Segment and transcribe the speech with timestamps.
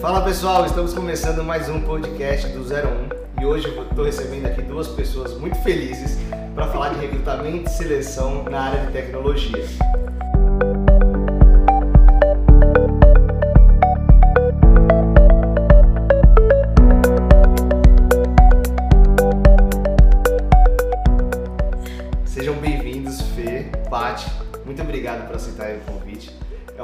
[0.00, 4.62] Fala pessoal, estamos começando mais um podcast do 01 e hoje eu estou recebendo aqui
[4.62, 6.18] duas pessoas muito felizes
[6.54, 9.64] para falar de recrutamento e seleção na área de tecnologia.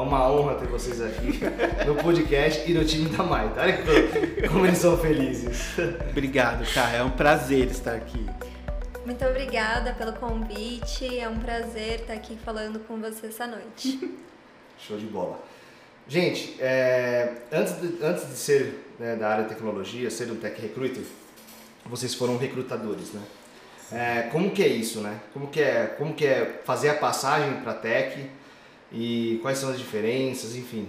[0.08, 1.38] Uma honra ter vocês aqui
[1.86, 3.60] no podcast e no time da Maita.
[3.60, 5.74] Olha que- como eles são felizes.
[6.10, 6.96] Obrigado, cara.
[6.96, 8.24] É um prazer estar aqui.
[9.04, 11.18] Muito obrigada pelo convite.
[11.18, 14.16] É um prazer estar aqui falando com você essa noite.
[14.78, 15.38] Show de bola.
[16.08, 20.58] Gente, é, antes, de, antes de ser né, da área de tecnologia, ser um tech
[20.60, 21.02] recruiter,
[21.84, 23.20] vocês foram recrutadores, né?
[23.92, 25.18] É, como que é isso, né?
[25.34, 28.30] Como que é, como que é fazer a passagem para tech
[28.92, 30.88] e quais são as diferenças, enfim.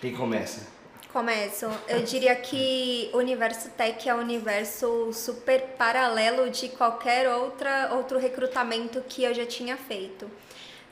[0.00, 0.66] Quem começa?
[1.12, 1.66] Começo.
[1.88, 8.18] Eu diria que o universo tech é um universo super paralelo de qualquer outra, outro
[8.18, 10.30] recrutamento que eu já tinha feito.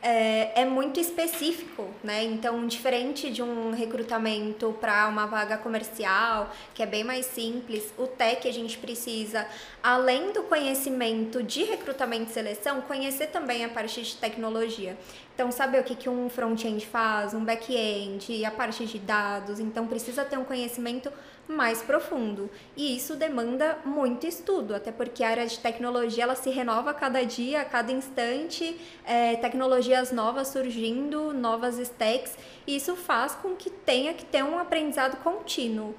[0.06, 2.22] É, é muito específico, né?
[2.24, 8.06] Então, diferente de um recrutamento para uma vaga comercial, que é bem mais simples, o
[8.06, 9.46] tech a gente precisa,
[9.83, 14.94] além do conhecimento de recrutamento e seleção, conhecer também a parte de tecnologia.
[15.34, 19.58] Então, saber o que, que um front-end faz, um back-end, a parte de dados.
[19.58, 21.11] Então, precisa ter um conhecimento
[21.48, 22.50] mais profundo.
[22.77, 26.95] E isso demanda muito estudo, até porque a área de tecnologia ela se renova a
[26.95, 32.36] cada dia, a cada instante, é, tecnologias novas surgindo, novas stacks.
[32.67, 35.95] E isso faz com que tenha que ter um aprendizado contínuo.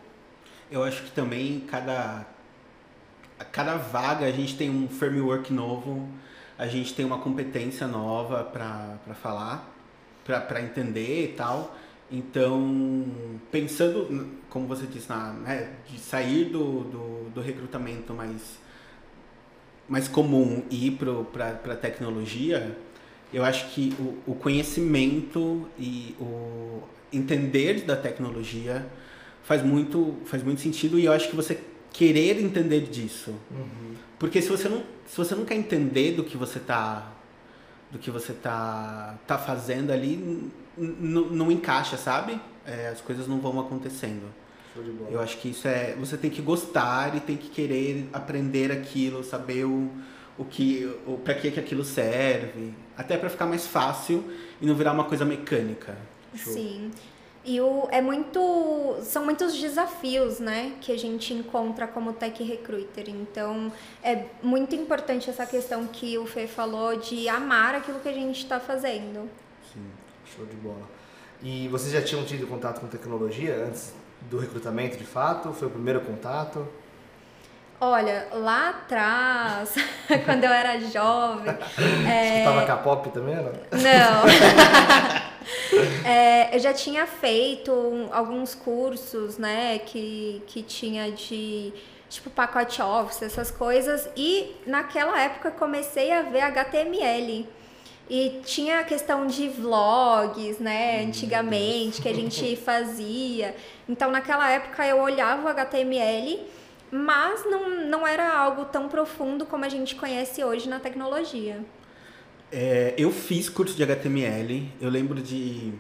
[0.71, 2.25] Eu acho que também cada,
[3.39, 6.09] a cada vaga a gente tem um framework novo,
[6.57, 9.69] a gente tem uma competência nova para falar,
[10.23, 11.75] para entender e tal.
[12.11, 13.05] Então,
[13.51, 18.59] pensando, como você disse, na, né, de sair do, do, do recrutamento mais,
[19.89, 20.99] mais comum e ir
[21.33, 22.77] para a tecnologia,
[23.33, 28.85] eu acho que o, o conhecimento e o entender da tecnologia
[29.43, 31.59] faz muito, faz muito sentido e eu acho que você
[31.91, 33.33] querer entender disso.
[34.19, 37.11] Porque se você não, se você não quer entender do que você tá
[37.91, 42.39] do que você tá, tá fazendo ali, não encaixa, sabe?
[42.65, 44.31] É, as coisas não vão acontecendo.
[45.09, 45.95] Eu acho que isso é.
[45.99, 49.89] Você tem que gostar e tem que querer aprender aquilo, saber o,
[50.37, 50.85] o que.
[51.07, 52.73] O, pra que, que aquilo serve.
[52.97, 54.23] Até pra ficar mais fácil
[54.61, 55.97] e não virar uma coisa mecânica.
[56.35, 56.53] Show.
[56.53, 56.91] Sim.
[57.45, 58.97] E o, é muito.
[59.03, 60.73] São muitos desafios, né?
[60.81, 63.07] Que a gente encontra como tech recruiter.
[63.07, 63.71] Então,
[64.03, 68.39] é muito importante essa questão que o Fê falou de amar aquilo que a gente
[68.39, 69.29] está fazendo.
[70.25, 70.89] Show de bola.
[71.41, 75.53] E vocês já tinham tido contato com tecnologia antes do recrutamento de fato?
[75.53, 76.67] Foi o primeiro contato?
[77.79, 79.75] Olha, lá atrás,
[80.25, 81.53] quando eu era jovem.
[82.09, 83.43] é, Escutava K-pop também, não?
[83.43, 85.25] Não.
[86.03, 87.71] É, eu já tinha feito
[88.11, 91.71] alguns cursos, né, que, que tinha de
[92.09, 97.47] tipo pacote office, essas coisas, e naquela época comecei a ver HTML.
[98.09, 103.55] E tinha a questão de vlogs, né, antigamente, que a gente fazia.
[103.89, 106.39] Então, naquela época eu olhava o HTML,
[106.91, 111.65] mas não, não era algo tão profundo como a gente conhece hoje na tecnologia.
[112.51, 115.73] É, eu fiz curso de HTML, eu lembro de,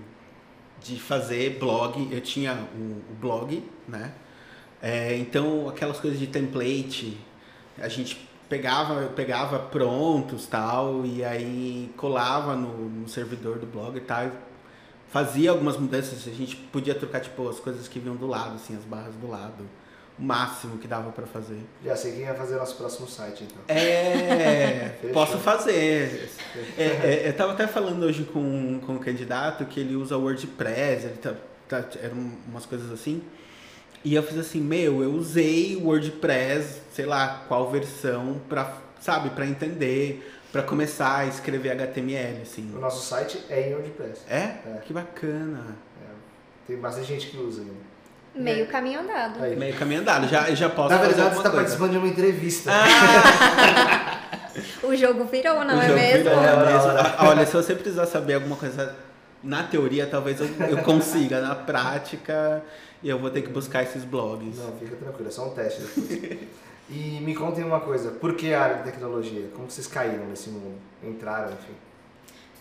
[0.81, 4.13] de fazer blog, eu tinha o, o blog, né?
[4.81, 7.17] É, então aquelas coisas de template,
[7.77, 13.97] a gente pegava, eu pegava prontos tal, e aí colava no, no servidor do blog
[13.97, 14.31] e tal, e
[15.09, 18.75] fazia algumas mudanças, a gente podia trocar tipo as coisas que vinham do lado, assim,
[18.75, 19.65] as barras do lado,
[20.17, 21.59] o máximo que dava pra fazer.
[21.83, 23.61] Já sei quem vai fazer nosso próximo site, então.
[23.67, 26.29] É, posso fazer.
[26.77, 31.05] É, é, eu tava até falando hoje com, com um candidato que ele usa WordPress,
[31.05, 31.33] ele tá,
[31.67, 33.21] tá, eram umas coisas assim.
[34.05, 38.71] E eu fiz assim, meu, eu usei o WordPress, sei lá, qual versão, pra,
[39.01, 42.71] sabe, pra entender, pra começar a escrever HTML, assim.
[42.75, 44.21] O nosso site é em WordPress.
[44.29, 44.35] É?
[44.37, 44.81] É.
[44.85, 45.75] Que bacana.
[46.67, 47.73] Tem bastante gente que usa ainda.
[48.35, 49.43] Meio caminho andado.
[49.43, 49.55] Aí.
[49.55, 51.55] Meio caminho andado, já, já posso Na verdade, você está coisa.
[51.55, 52.71] participando de uma entrevista.
[54.83, 56.23] O jogo virou, não O é jogo mesmo?
[56.29, 56.89] virou, É, é mesmo.
[56.91, 57.15] hora.
[57.19, 58.95] Olha, se você precisar saber alguma coisa
[59.45, 61.39] na teoria, talvez eu, eu consiga.
[61.39, 62.63] Na prática,
[63.03, 64.57] eu vou ter que buscar esses blogs.
[64.57, 66.41] Não, fica tranquilo, é só um teste depois.
[66.89, 69.47] e me contem uma coisa, por que a área de tecnologia?
[69.53, 70.77] Como vocês caíram nesse mundo?
[71.03, 71.73] Entraram, enfim.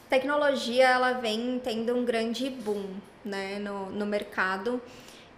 [0.08, 2.84] Tecnologia, ela vem tendo um grande boom,
[3.24, 4.80] né, no, no mercado.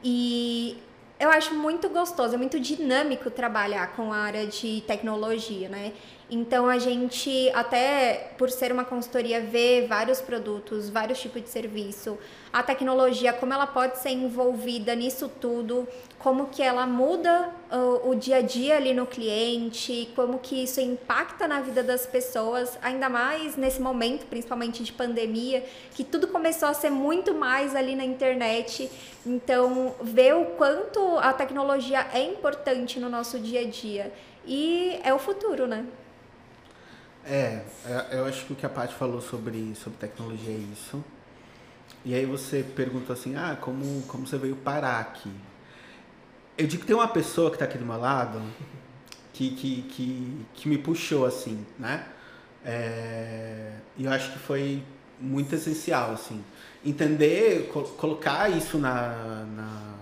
[0.02, 0.82] E
[1.18, 5.92] eu acho muito gostoso, é muito dinâmico trabalhar com a área de tecnologia, né?
[6.28, 12.18] Então a gente, até por ser uma consultoria, vê vários produtos, vários tipos de serviço,
[12.52, 15.86] a tecnologia, como ela pode ser envolvida nisso tudo,
[16.18, 20.80] como que ela muda o, o dia a dia ali no cliente, como que isso
[20.80, 26.68] impacta na vida das pessoas, ainda mais nesse momento, principalmente de pandemia, que tudo começou
[26.68, 28.90] a ser muito mais ali na internet.
[29.24, 34.12] Então, ver o quanto a tecnologia é importante no nosso dia a dia.
[34.44, 35.86] E é o futuro, né?
[37.28, 41.04] É, é, eu acho que o que a Paty falou sobre, sobre tecnologia é isso.
[42.04, 45.32] E aí você perguntou assim, ah, como, como você veio parar aqui?
[46.56, 48.40] Eu digo que tem uma pessoa que está aqui do meu lado
[49.32, 52.06] que, que, que, que me puxou, assim, né?
[52.64, 54.84] É, e eu acho que foi
[55.20, 56.44] muito essencial, assim.
[56.84, 59.94] Entender, co colocar isso na, na,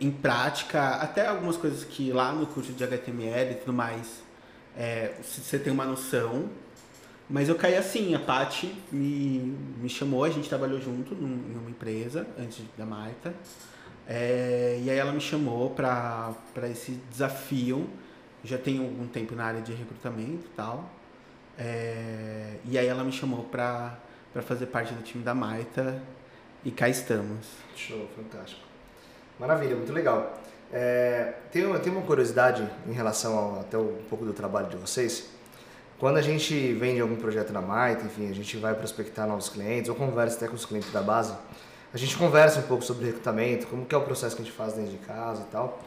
[0.00, 4.31] em prática, até algumas coisas que lá no curso de HTML e tudo mais
[4.76, 6.48] é, você tem uma noção.
[7.28, 11.58] Mas eu caí assim, a Paty me, me chamou, a gente trabalhou junto num, em
[11.58, 13.32] uma empresa antes da Maita.
[14.06, 16.34] É, e aí ela me chamou para
[16.70, 17.88] esse desafio.
[18.44, 20.90] Já tenho algum tempo na área de recrutamento e tal.
[21.58, 23.98] É, e aí ela me chamou para
[24.42, 26.02] fazer parte do time da Maita
[26.64, 27.46] e cá estamos.
[27.76, 28.62] Show, fantástico.
[29.38, 30.41] Maravilha, muito legal.
[30.72, 35.28] É, tem, tem uma curiosidade em relação ao, até um pouco do trabalho de vocês.
[35.98, 39.88] Quando a gente vende algum projeto na Maita, enfim, a gente vai prospectar novos clientes
[39.88, 41.34] ou conversa até com os clientes da base,
[41.92, 44.56] a gente conversa um pouco sobre recrutamento, como que é o processo que a gente
[44.56, 45.78] faz dentro de casa e tal.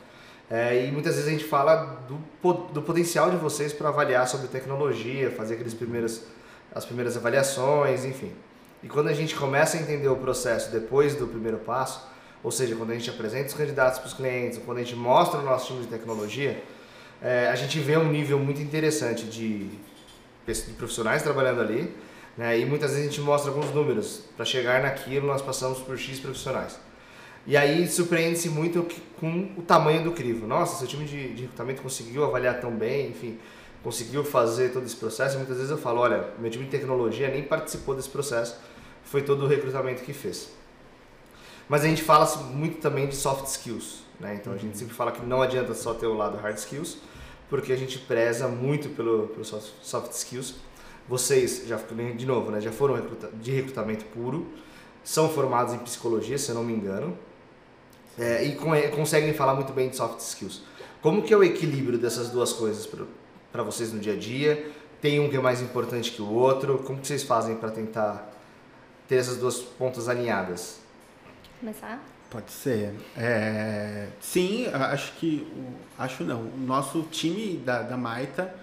[0.49, 4.47] É, e muitas vezes a gente fala do, do potencial de vocês para avaliar sobre
[4.47, 6.21] tecnologia, fazer aqueles primeiros,
[6.73, 8.31] as primeiras avaliações, enfim.
[8.83, 12.07] E quando a gente começa a entender o processo depois do primeiro passo,
[12.45, 15.39] ou seja, quando a gente apresenta os candidatos para os clientes, quando a gente mostra
[15.39, 16.63] o nosso time de tecnologia,
[17.19, 19.67] é, a gente vê um nível muito interessante de,
[20.45, 21.91] de profissionais trabalhando ali,
[22.37, 22.59] né?
[22.59, 24.25] e muitas vezes a gente mostra alguns números.
[24.37, 26.77] Para chegar naquilo, nós passamos por X profissionais.
[27.47, 28.85] E aí surpreende-se muito
[29.19, 30.45] com o tamanho do crivo.
[30.45, 33.39] Nossa, seu time de, de recrutamento conseguiu avaliar tão bem, enfim,
[33.83, 35.33] conseguiu fazer todo esse processo.
[35.33, 38.55] E muitas vezes eu falo, olha, meu time de tecnologia nem participou desse processo,
[39.03, 40.51] foi todo o recrutamento que fez.
[41.67, 44.35] Mas a gente fala muito também de soft skills, né?
[44.35, 44.79] Então a gente uhum.
[44.79, 46.97] sempre fala que não adianta só ter o lado hard skills,
[47.49, 50.55] porque a gente preza muito pelo, pelo soft skills.
[51.07, 54.47] Vocês, já de novo, né, já foram recruta, de recrutamento puro,
[55.03, 57.15] são formados em psicologia, se eu não me engano,
[58.17, 60.63] é, e com, conseguem falar muito bem de soft skills.
[61.01, 62.89] Como que é o equilíbrio dessas duas coisas
[63.51, 64.71] para vocês no dia a dia?
[64.99, 66.79] Tem um que é mais importante que o outro?
[66.79, 68.33] Como que vocês fazem para tentar
[69.07, 70.79] ter essas duas pontas alinhadas?
[71.59, 72.03] Começar?
[72.29, 72.93] Pode ser.
[73.17, 75.47] É, sim, acho que.
[75.97, 76.41] Acho não.
[76.41, 78.53] O nosso time da, da Maita,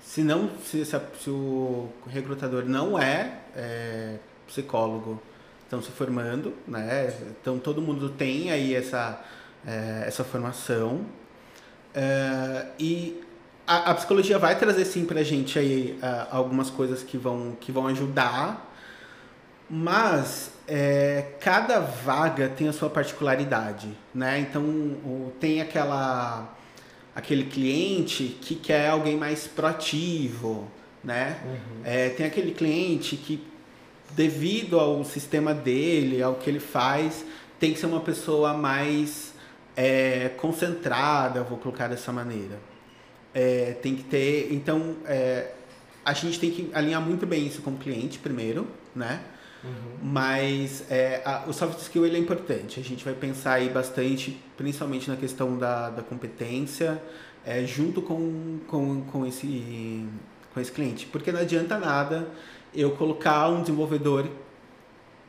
[0.00, 0.50] se não.
[0.64, 4.16] Se, se, se o recrutador não é, é,
[4.46, 5.20] psicólogo,
[5.64, 7.14] estão se formando, né?
[7.40, 9.22] Então todo mundo tem aí essa,
[9.66, 11.06] é, essa formação.
[11.94, 13.22] É, e
[13.66, 17.70] a, a, psicologia vai trazer sim pra gente aí uh, algumas coisas que vão, que
[17.70, 18.68] vão ajudar,
[19.68, 24.38] mas é, cada vaga tem a sua particularidade, né?
[24.38, 26.56] Então tem aquela
[27.12, 30.70] aquele cliente que quer alguém mais proativo,
[31.02, 31.40] né?
[31.44, 31.80] Uhum.
[31.84, 33.44] É, tem aquele cliente que
[34.12, 37.24] devido ao sistema dele, ao que ele faz,
[37.58, 39.34] tem que ser uma pessoa mais
[39.76, 42.60] é, concentrada, vou colocar dessa maneira.
[43.34, 45.50] É, tem que ter, então é,
[46.04, 49.20] a gente tem que alinhar muito bem isso com o cliente primeiro, né?
[49.62, 49.70] Uhum.
[50.02, 52.80] Mas é, a, o soft skill ele é importante.
[52.80, 57.02] A gente vai pensar aí bastante, principalmente na questão da, da competência,
[57.44, 60.06] é, junto com, com, com, esse,
[60.54, 61.06] com esse cliente.
[61.06, 62.28] Porque não adianta nada
[62.74, 64.26] eu colocar um desenvolvedor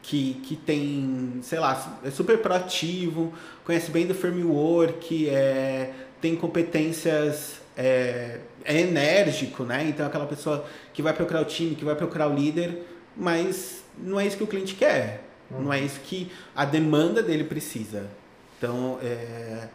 [0.02, 3.34] que, que tem, sei lá, é super proativo,
[3.64, 9.86] conhece bem do framework, é, tem competências, é, é enérgico, né?
[9.88, 12.84] Então aquela pessoa que vai procurar o time, que vai procurar o líder,
[13.16, 15.62] mas não é isso que o cliente quer, uhum.
[15.62, 18.10] não é isso que a demanda dele precisa.
[18.58, 19.68] Então, é,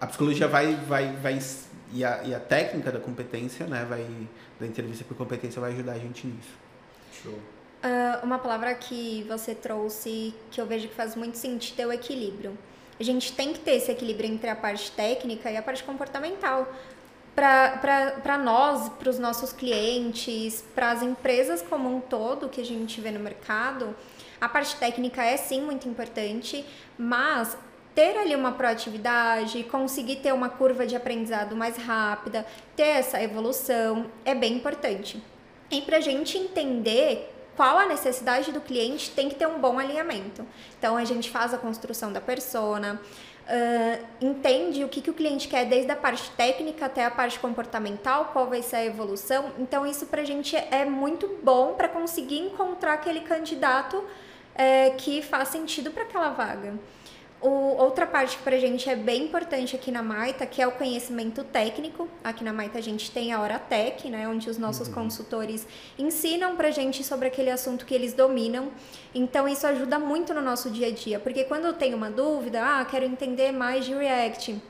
[0.00, 1.38] a psicologia vai, vai, vai
[1.92, 4.06] e a, e a técnica da competência, né, vai,
[4.58, 6.50] da entrevista por competência vai ajudar a gente nisso.
[7.22, 7.32] Show.
[7.32, 11.92] Uh, uma palavra que você trouxe que eu vejo que faz muito sentido é o
[11.92, 12.56] equilíbrio.
[12.98, 16.66] A gente tem que ter esse equilíbrio entre a parte técnica e a parte comportamental
[17.36, 22.98] para nós, para os nossos clientes, para as empresas como um todo que a gente
[23.00, 23.94] vê no mercado,
[24.40, 26.64] A parte técnica é sim muito importante,
[26.98, 27.56] mas
[27.94, 34.06] ter ali uma proatividade, conseguir ter uma curva de aprendizado mais rápida, ter essa evolução
[34.24, 35.22] é bem importante.
[35.70, 39.78] E para a gente entender qual a necessidade do cliente, tem que ter um bom
[39.78, 40.46] alinhamento.
[40.78, 43.00] Então a gente faz a construção da persona,
[43.46, 47.38] uh, entende o que, que o cliente quer desde a parte técnica até a parte
[47.38, 49.52] comportamental, qual vai ser a evolução.
[49.58, 54.04] Então, isso para a gente é muito bom para conseguir encontrar aquele candidato
[54.54, 56.74] é, que faz sentido para aquela vaga.
[57.46, 60.66] O, outra parte que para a gente é bem importante aqui na Maita, que é
[60.66, 62.08] o conhecimento técnico.
[62.24, 64.94] Aqui na Maita a gente tem a Hora Tech, né, onde os nossos uhum.
[64.94, 65.64] consultores
[65.96, 68.70] ensinam para a gente sobre aquele assunto que eles dominam.
[69.14, 72.60] Então isso ajuda muito no nosso dia a dia, porque quando eu tenho uma dúvida,
[72.64, 74.60] ah, quero entender mais de React,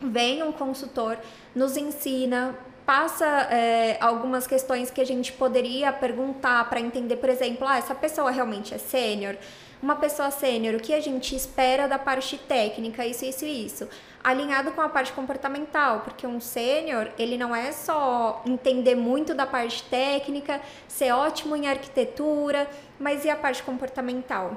[0.00, 1.18] vem um consultor,
[1.54, 7.68] nos ensina, passa é, algumas questões que a gente poderia perguntar para entender, por exemplo,
[7.68, 9.36] ah, essa pessoa realmente é sênior?
[9.82, 13.88] Uma pessoa sênior, o que a gente espera da parte técnica, isso, isso e isso.
[14.22, 19.44] Alinhado com a parte comportamental, porque um sênior, ele não é só entender muito da
[19.44, 22.70] parte técnica, ser ótimo em arquitetura,
[23.00, 24.56] mas e a parte comportamental?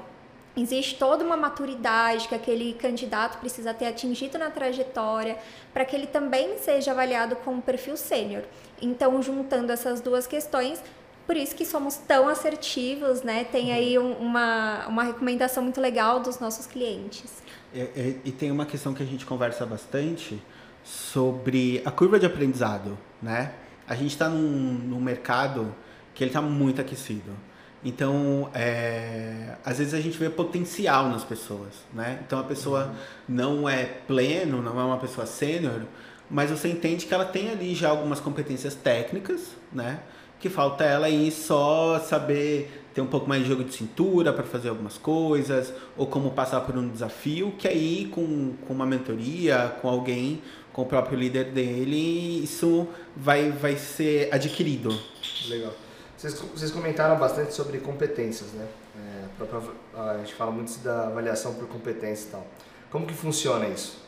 [0.56, 5.36] Existe toda uma maturidade que aquele candidato precisa ter atingido na trajetória
[5.74, 8.42] para que ele também seja avaliado como perfil sênior.
[8.80, 10.82] Então, juntando essas duas questões,
[11.26, 13.44] por isso que somos tão assertivos, né?
[13.44, 17.42] Tem aí um, uma, uma recomendação muito legal dos nossos clientes.
[17.74, 20.40] E, e, e, tem uma questão que a gente conversa bastante
[20.84, 23.52] sobre a curva de aprendizado, né?
[23.88, 25.74] A gente está num, num mercado
[26.14, 27.32] que ele está muito aquecido.
[27.84, 32.20] Então, é, às vezes a gente vê potencial nas pessoas, né?
[32.24, 32.94] Então a pessoa uhum.
[33.28, 35.82] não é pleno, não é uma pessoa sênior,
[36.30, 40.00] mas você entende que ela tem ali já algumas competências técnicas, né?
[40.38, 44.44] Que falta ela aí só saber ter um pouco mais de jogo de cintura para
[44.44, 49.76] fazer algumas coisas, ou como passar por um desafio, que aí com, com uma mentoria,
[49.82, 54.98] com alguém, com o próprio líder dele, isso vai, vai ser adquirido.
[55.46, 55.74] Legal.
[56.16, 58.66] Vocês, vocês comentaram bastante sobre competências, né?
[58.96, 62.46] É, a gente fala muito da avaliação por competência e tal.
[62.90, 63.98] Como que funciona isso?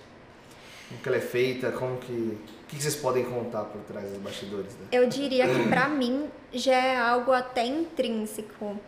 [0.88, 1.70] Como que ela é feita?
[1.73, 4.75] Como que o que vocês podem contar por trás dos bastidores?
[4.75, 4.88] Né?
[4.92, 8.78] Eu diria que para mim já é algo até intrínseco.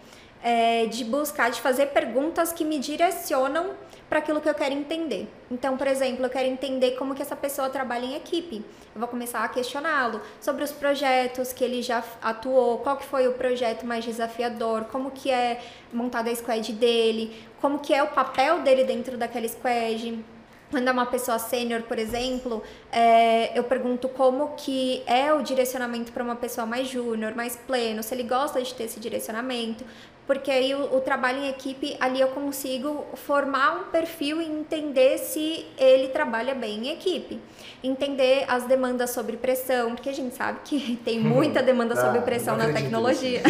[0.42, 3.72] É, de buscar, de fazer perguntas que me direcionam
[4.08, 5.28] para aquilo que eu quero entender.
[5.50, 8.64] Então, por exemplo, eu quero entender como que essa pessoa trabalha em equipe.
[8.94, 13.28] Eu vou começar a questioná-lo sobre os projetos que ele já atuou, qual que foi
[13.28, 15.60] o projeto mais desafiador, como que é
[15.92, 20.24] montada a squad dele, como que é o papel dele dentro daquela squad
[20.70, 22.62] quando é uma pessoa sênior, por exemplo,
[22.92, 28.02] é, eu pergunto como que é o direcionamento para uma pessoa mais júnior, mais pleno,
[28.02, 29.84] se ele gosta de ter esse direcionamento,
[30.30, 35.18] porque aí o, o, trabalho em equipe, ali eu consigo formar um perfil e entender
[35.18, 37.40] se ele trabalha bem em equipe.
[37.82, 42.20] Entender as demandas sobre pressão, porque a gente sabe que tem muita demanda ah, sobre
[42.20, 43.42] pressão na tecnologia.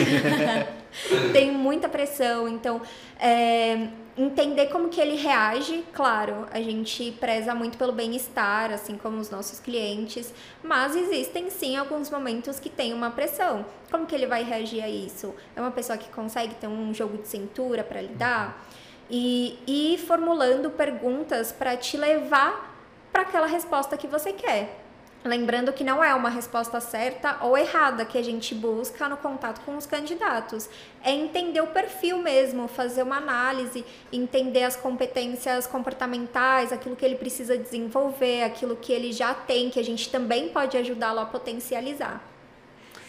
[1.34, 2.80] tem muita pressão, então...
[3.18, 3.88] É,
[4.20, 9.30] entender como que ele reage, claro, a gente preza muito pelo bem-estar, assim como os
[9.30, 13.64] nossos clientes, mas existem sim alguns momentos que tem uma pressão.
[13.90, 15.34] Como que ele vai reagir a isso?
[15.56, 18.66] É uma pessoa que consegue ter um jogo de cintura para lidar?
[19.08, 22.76] E ir formulando perguntas para te levar
[23.10, 24.89] para aquela resposta que você quer.
[25.22, 29.60] Lembrando que não é uma resposta certa ou errada que a gente busca no contato
[29.66, 30.66] com os candidatos.
[31.04, 37.16] É entender o perfil mesmo, fazer uma análise, entender as competências comportamentais, aquilo que ele
[37.16, 42.24] precisa desenvolver, aquilo que ele já tem, que a gente também pode ajudá-lo a potencializar.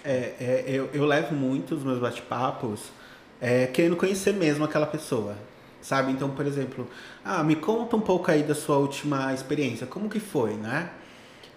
[0.03, 2.91] É, é, eu, eu levo muito os meus bate-papos
[3.39, 5.37] é, querendo conhecer mesmo aquela pessoa,
[5.81, 6.11] sabe?
[6.11, 6.89] Então, por exemplo,
[7.23, 10.89] ah, me conta um pouco aí da sua última experiência, como que foi, né?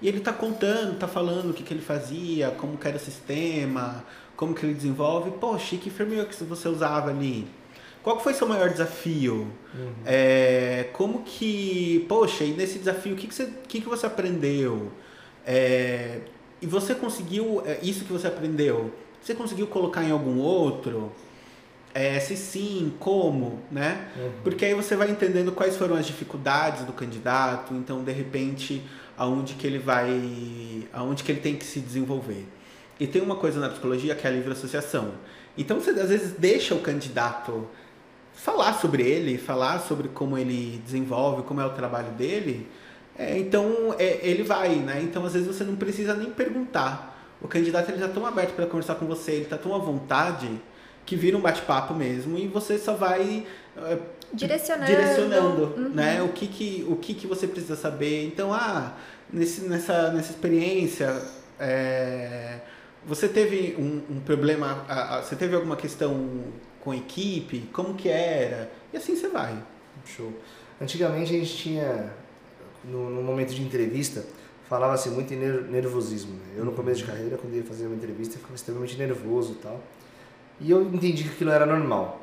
[0.04, 3.00] E ele está contando, está falando o que, que ele fazia, como que era o
[3.00, 4.04] sistema,
[4.36, 5.30] como que ele desenvolve.
[5.30, 7.48] Poxa, que framework que você usava ali?
[8.02, 9.50] Qual foi seu maior desafio?
[9.74, 9.92] Uhum.
[10.04, 14.92] É, como que, poxa, e nesse desafio, o que, que, você, que, que você aprendeu?
[15.46, 16.20] É,
[16.60, 18.92] e você conseguiu, é, isso que você aprendeu,
[19.22, 21.12] você conseguiu colocar em algum outro?
[21.94, 24.08] É, se sim, como, né?
[24.16, 24.32] Uhum.
[24.42, 28.82] Porque aí você vai entendendo quais foram as dificuldades do candidato, então de repente
[29.16, 32.46] aonde que ele vai, aonde que ele tem que se desenvolver.
[32.98, 35.12] E tem uma coisa na psicologia que é a livre associação.
[35.56, 37.68] Então você às vezes deixa o candidato
[38.32, 42.68] falar sobre ele, falar sobre como ele desenvolve, como é o trabalho dele.
[43.16, 45.00] É, então é, ele vai, né?
[45.02, 47.12] Então às vezes você não precisa nem perguntar.
[47.40, 50.48] O candidato ele está tão aberto para conversar com você, ele está tão à vontade
[51.04, 53.46] que vira um bate-papo mesmo e você só vai
[53.76, 54.00] uh,
[54.32, 55.88] direcionando, direcionando uhum.
[55.90, 56.22] né?
[56.22, 58.24] O que que o que que você precisa saber.
[58.26, 58.94] Então, ah,
[59.32, 61.22] nesse, nessa nessa experiência
[61.58, 62.60] é,
[63.06, 66.44] você teve um, um problema, a, a, você teve alguma questão
[66.80, 67.68] com a equipe?
[67.72, 68.70] Como que era?
[68.92, 69.56] E assim você vai.
[70.04, 70.32] Show.
[70.80, 72.12] Antigamente a gente tinha,
[72.84, 74.24] no, no momento de entrevista,
[74.68, 76.32] falava-se muito em nervosismo.
[76.32, 76.54] Né?
[76.56, 79.80] Eu no começo de carreira, quando ia fazer uma entrevista, ficava extremamente nervoso e tal.
[80.60, 82.20] E eu entendi que aquilo era normal.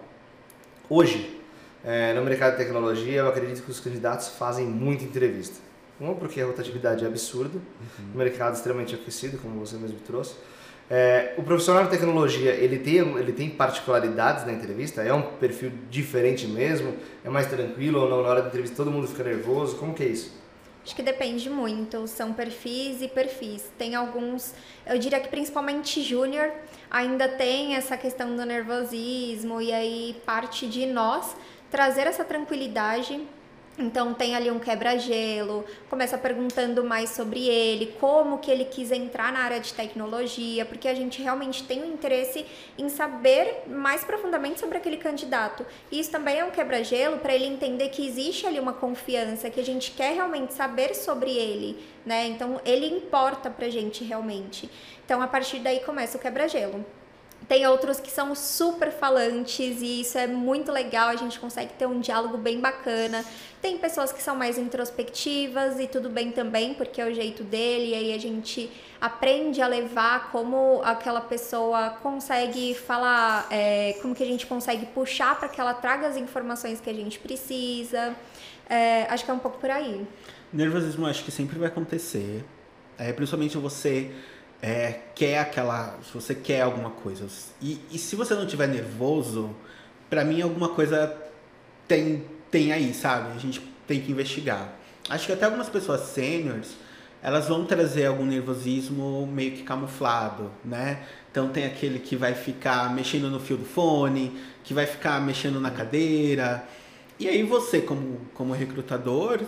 [0.89, 1.39] Hoje,
[1.83, 5.57] é, no mercado de tecnologia, eu acredito que os candidatos fazem muita entrevista.
[5.99, 8.05] Uma, porque a rotatividade é absurda, uhum.
[8.15, 10.35] o mercado é extremamente aquecido, como você mesmo trouxe.
[10.89, 15.01] É, o profissional de tecnologia, ele tem, ele tem particularidades na entrevista?
[15.01, 16.95] É um perfil diferente mesmo?
[17.23, 18.21] É mais tranquilo ou não?
[18.21, 19.77] Na hora da entrevista todo mundo fica nervoso?
[19.77, 20.40] Como que é isso?
[20.83, 23.71] Acho que depende muito, são perfis e perfis.
[23.77, 24.53] Tem alguns,
[24.85, 26.51] eu diria que principalmente júnior,
[26.89, 31.35] ainda tem essa questão do nervosismo e aí parte de nós
[31.69, 33.21] trazer essa tranquilidade
[33.81, 39.31] então tem ali um quebra-gelo, começa perguntando mais sobre ele, como que ele quis entrar
[39.33, 42.45] na área de tecnologia, porque a gente realmente tem um interesse
[42.77, 45.65] em saber mais profundamente sobre aquele candidato.
[45.91, 49.59] E isso também é um quebra-gelo para ele entender que existe ali uma confiança, que
[49.59, 52.27] a gente quer realmente saber sobre ele, né?
[52.27, 54.69] Então ele importa pra gente realmente.
[55.03, 56.85] Então a partir daí começa o quebra-gelo.
[57.47, 61.85] Tem outros que são super falantes e isso é muito legal, a gente consegue ter
[61.85, 63.25] um diálogo bem bacana.
[63.61, 67.91] Tem pessoas que são mais introspectivas e tudo bem também, porque é o jeito dele,
[67.91, 74.23] e aí a gente aprende a levar como aquela pessoa consegue falar, é, como que
[74.23, 78.15] a gente consegue puxar para que ela traga as informações que a gente precisa.
[78.69, 80.07] É, acho que é um pouco por aí.
[80.53, 82.43] Nervosismo acho que sempre vai acontecer.
[82.97, 84.11] É, principalmente você
[84.61, 85.97] é, quer aquela.
[86.03, 87.25] Se você quer alguma coisa.
[87.61, 89.55] E, e se você não tiver nervoso,
[90.09, 91.15] para mim alguma coisa
[91.87, 93.35] tem, tem aí, sabe?
[93.35, 94.73] A gente tem que investigar.
[95.09, 96.75] Acho que até algumas pessoas sêniores,
[97.23, 101.03] elas vão trazer algum nervosismo meio que camuflado, né?
[101.31, 105.59] Então tem aquele que vai ficar mexendo no fio do fone, que vai ficar mexendo
[105.59, 106.63] na cadeira.
[107.19, 109.39] E aí você, como, como recrutador,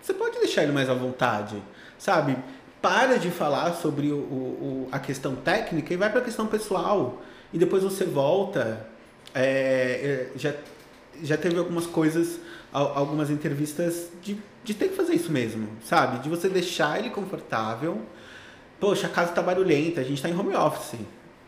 [0.00, 1.62] você pode deixar ele mais à vontade,
[1.98, 2.36] sabe?
[2.82, 7.22] Para de falar sobre o, o, a questão técnica e vai para a questão pessoal.
[7.52, 8.86] E depois você volta.
[9.34, 10.52] É, é, já,
[11.22, 12.38] já teve algumas coisas,
[12.72, 16.18] algumas entrevistas de, de ter que fazer isso mesmo, sabe?
[16.18, 18.02] De você deixar ele confortável.
[18.78, 20.98] Poxa, a casa está barulhenta, a gente está em home office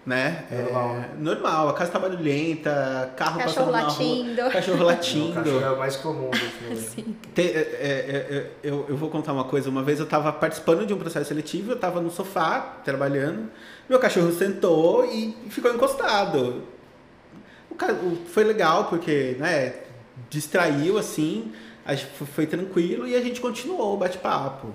[0.06, 0.44] né?
[0.50, 0.96] Normal.
[0.96, 4.34] É, normal, a casa tá barulhenta, carro cachorro passando latindo.
[4.34, 5.30] na rua, cachorro latindo.
[5.30, 6.76] o cachorro é o mais comum do filme.
[6.76, 7.16] Sim.
[7.36, 9.70] é, é, é, eu, eu vou contar uma coisa.
[9.70, 13.50] Uma vez eu estava participando de um processo seletivo, eu estava no sofá, trabalhando,
[13.88, 16.62] meu cachorro sentou e ficou encostado.
[17.70, 19.74] O, foi legal, porque, né,
[20.28, 21.50] distraiu, assim,
[22.34, 24.68] foi tranquilo e a gente continuou o bate-papo.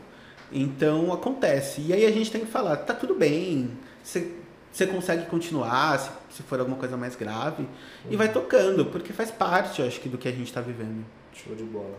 [0.52, 1.82] Então, acontece.
[1.82, 3.70] E aí a gente tem que falar, tá tudo bem,
[4.04, 4.39] você
[4.72, 7.70] você consegue continuar, se, se for alguma coisa mais grave, uhum.
[8.12, 11.06] e vai tocando, porque faz parte, eu acho que, do que a gente está vivendo.
[11.34, 11.98] Show de bola.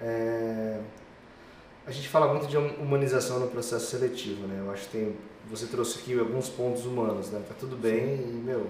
[0.00, 0.80] É...
[1.86, 4.62] A gente fala muito de humanização no processo seletivo, né?
[4.64, 5.16] Eu acho que tem,
[5.48, 7.42] você trouxe aqui alguns pontos humanos, né?
[7.48, 8.28] Tá tudo bem Sim.
[8.28, 8.66] e, meu,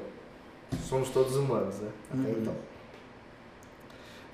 [0.88, 1.90] somos todos humanos, né?
[2.10, 2.36] Até uhum.
[2.40, 2.54] então.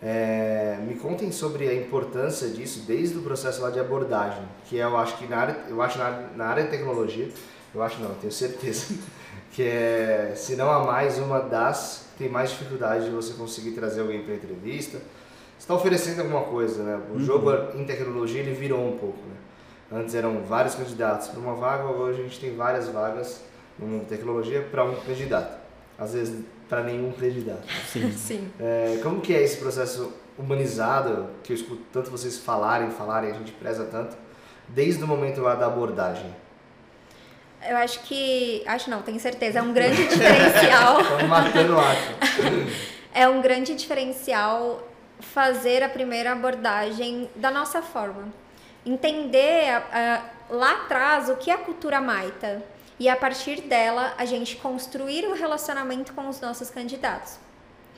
[0.03, 4.85] É, me contem sobre a importância disso desde o processo lá de abordagem, que é,
[4.85, 7.29] eu acho que na área, eu acho na, na área de tecnologia
[7.77, 8.95] eu acho não, tenho certeza.
[9.53, 13.73] que é, se não a mais, uma das que tem mais dificuldade de você conseguir
[13.73, 14.99] trazer alguém para entrevista.
[14.99, 17.01] Você está oferecendo alguma coisa, né?
[17.11, 17.21] O uhum.
[17.21, 20.01] jogo em tecnologia ele virou um pouco, né?
[20.01, 23.43] Antes eram vários candidatos para uma vaga, hoje a gente tem várias vagas
[23.81, 25.59] em tecnologia para um candidato.
[25.99, 27.67] Às vezes para nenhum candidato.
[27.87, 28.13] Sim.
[28.13, 28.51] Sim.
[28.59, 33.35] É, como que é esse processo humanizado que eu escuto tanto vocês falarem, falarem, a
[33.35, 34.17] gente preza tanto,
[34.69, 36.35] desde o momento lá da abordagem?
[37.69, 38.63] Eu acho que.
[38.67, 39.59] Acho não, tenho certeza.
[39.59, 41.01] É um grande diferencial.
[41.03, 41.77] Estamos matando
[43.15, 44.87] É um grande diferencial
[45.21, 48.29] fazer a primeira abordagem da nossa forma.
[48.85, 52.63] Entender uh, lá atrás o que é a cultura maita.
[52.99, 57.39] E a partir dela, a gente construir um relacionamento com os nossos candidatos.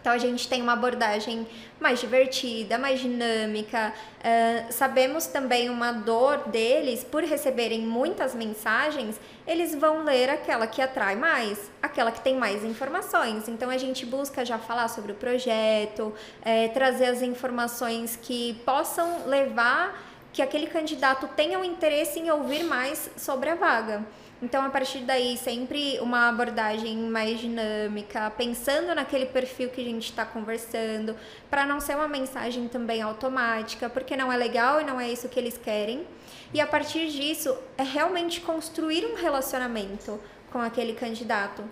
[0.00, 1.46] Então a gente tem uma abordagem
[1.80, 3.92] mais divertida, mais dinâmica.
[4.18, 10.82] Uh, sabemos também uma dor deles por receberem muitas mensagens, eles vão ler aquela que
[10.82, 13.48] atrai mais, aquela que tem mais informações.
[13.48, 19.26] Então a gente busca já falar sobre o projeto, é, trazer as informações que possam
[19.26, 24.04] levar que aquele candidato tenha um interesse em ouvir mais sobre a vaga.
[24.40, 30.05] Então, a partir daí, sempre uma abordagem mais dinâmica, pensando naquele perfil que a gente
[30.05, 31.16] está conversando,
[31.51, 35.29] para não ser uma mensagem também automática, porque não é legal e não é isso
[35.29, 36.07] que eles querem.
[36.55, 40.20] E a partir disso, é realmente construir um relacionamento
[40.53, 41.64] com aquele candidato.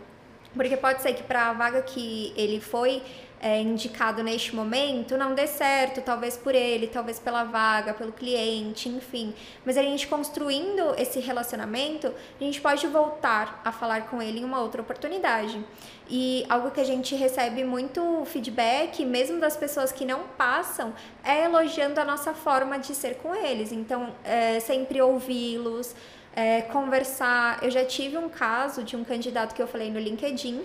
[0.56, 3.02] Porque pode ser que para a vaga que ele foi
[3.40, 8.88] é, indicado neste momento não dê certo, talvez por ele, talvez pela vaga, pelo cliente,
[8.88, 9.34] enfim.
[9.64, 14.44] Mas a gente construindo esse relacionamento, a gente pode voltar a falar com ele em
[14.44, 15.62] uma outra oportunidade.
[16.08, 21.44] E algo que a gente recebe muito feedback, mesmo das pessoas que não passam, é
[21.44, 23.72] elogiando a nossa forma de ser com eles.
[23.72, 25.94] Então, é, sempre ouvi-los.
[26.36, 27.58] É, conversar.
[27.62, 30.62] Eu já tive um caso de um candidato que eu falei no LinkedIn,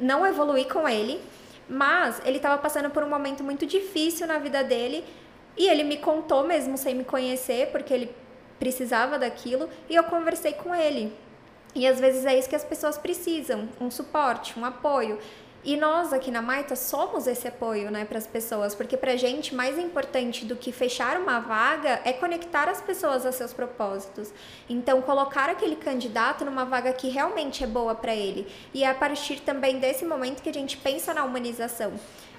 [0.00, 1.20] não evolui com ele,
[1.68, 5.04] mas ele estava passando por um momento muito difícil na vida dele
[5.58, 8.14] e ele me contou mesmo sem me conhecer, porque ele
[8.58, 11.12] precisava daquilo, e eu conversei com ele.
[11.74, 15.18] E às vezes é isso que as pessoas precisam, um suporte, um apoio.
[15.64, 19.16] E nós aqui na Maita somos esse apoio, né, para as pessoas, porque para a
[19.16, 24.32] gente mais importante do que fechar uma vaga é conectar as pessoas a seus propósitos.
[24.68, 28.48] Então, colocar aquele candidato numa vaga que realmente é boa para ele.
[28.74, 31.92] E é a partir também desse momento que a gente pensa na humanização.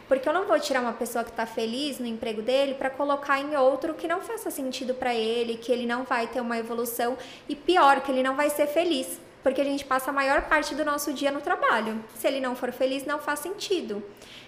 [0.06, 3.40] Porque eu não vou tirar uma pessoa que está feliz no emprego dele para colocar
[3.40, 7.18] em outro que não faça sentido para ele, que ele não vai ter uma evolução
[7.48, 10.74] e pior, que ele não vai ser feliz porque a gente passa a maior parte
[10.74, 12.04] do nosso dia no trabalho.
[12.16, 14.02] Se ele não for feliz, não faz sentido.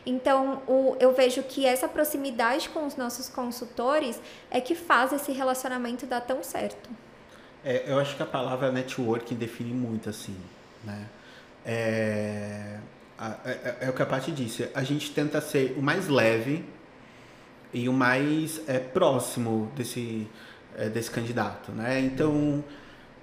[0.05, 5.31] Então, o, eu vejo que essa proximidade com os nossos consultores é que faz esse
[5.33, 6.89] relacionamento dar tão certo.
[7.63, 10.37] É, eu acho que a palavra networking define muito, assim,
[10.83, 11.07] né?
[11.65, 12.77] É,
[13.43, 16.63] é, é o que a Paty disse, a gente tenta ser o mais leve
[17.73, 20.27] e o mais é, próximo desse,
[20.77, 21.99] é, desse candidato, né?
[21.99, 22.63] Então...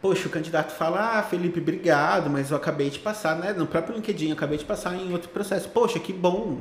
[0.02, 3.52] Poxa, o candidato fala, ah, Felipe, obrigado, mas eu acabei de passar, né?
[3.52, 5.68] No próprio LinkedIn, eu acabei de passar em outro processo.
[5.68, 6.58] Poxa, que bom!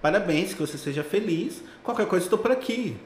[0.00, 1.62] Parabéns, que você seja feliz.
[1.84, 2.96] Qualquer coisa, estou por aqui.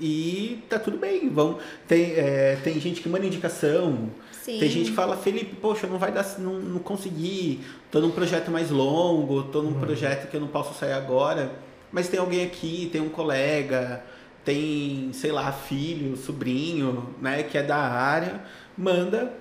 [0.00, 1.28] E tá tudo bem.
[1.28, 4.08] Vão, tem, é, tem gente que manda indicação.
[4.30, 4.60] Sim.
[4.60, 7.60] Tem gente que fala, Felipe, poxa, não vai dar, não, não consegui.
[7.90, 9.80] Tô num projeto mais longo, tô num uhum.
[9.80, 11.50] projeto que eu não posso sair agora.
[11.90, 14.04] Mas tem alguém aqui, tem um colega,
[14.44, 18.40] tem, sei lá, filho, sobrinho, né, que é da área
[18.82, 19.32] manda.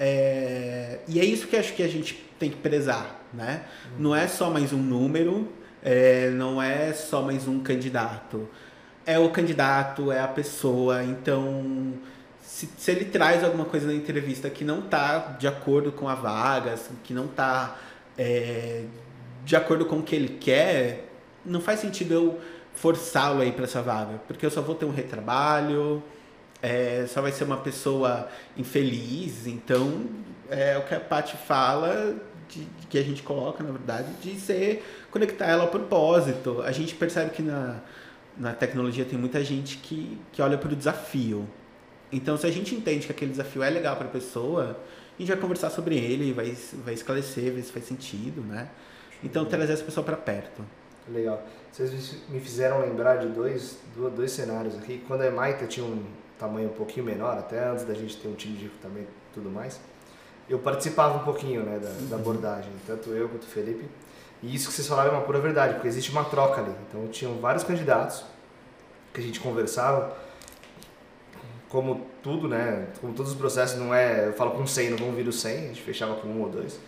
[0.00, 3.64] É, e é isso que acho que a gente tem que prezar, né?
[3.92, 4.02] Uhum.
[4.02, 5.48] Não é só mais um número,
[5.82, 8.48] é, não é só mais um candidato.
[9.04, 11.02] É o candidato, é a pessoa.
[11.02, 11.94] Então,
[12.40, 16.14] se, se ele traz alguma coisa na entrevista que não está de acordo com a
[16.14, 17.76] vaga, assim, que não está
[18.16, 18.84] é,
[19.44, 21.08] de acordo com o que ele quer,
[21.44, 22.40] não faz sentido eu
[22.74, 26.02] forçá-lo aí para essa vaga, porque eu só vou ter um retrabalho
[26.62, 29.46] é, só vai ser uma pessoa infeliz.
[29.46, 30.06] Então,
[30.50, 32.16] é o que a Paty fala,
[32.48, 36.62] de, que a gente coloca, na verdade, de ser conectar ela ao propósito.
[36.62, 37.80] A gente percebe que na,
[38.36, 41.48] na tecnologia tem muita gente que, que olha para o desafio.
[42.10, 44.78] Então, se a gente entende que aquele desafio é legal para a pessoa,
[45.16, 48.68] a gente vai conversar sobre ele, vai, vai esclarecer, ver se faz sentido, né?
[49.22, 50.62] Então, trazer essa pessoa para perto.
[51.08, 51.42] Legal.
[51.70, 53.78] Vocês me fizeram lembrar de dois,
[54.16, 55.02] dois cenários aqui.
[55.06, 56.02] Quando a Maita tinha um
[56.38, 59.80] tamanho um pouquinho menor, até antes da gente ter um time de e tudo mais,
[60.48, 62.22] eu participava um pouquinho né, da, da, uhum.
[62.22, 63.84] abordagem, tanto eu quanto o Felipe.
[64.42, 66.72] E isso que vocês falaram é uma pura verdade, porque existe uma troca ali.
[66.88, 68.24] Então tinham vários candidatos
[69.12, 70.16] que a gente conversava,
[71.68, 72.86] como tudo, né?
[73.00, 74.28] Como todos os processos, não é.
[74.28, 76.48] Eu falo com 100, não vão vir os 100, a gente fechava com um ou
[76.48, 76.78] dois.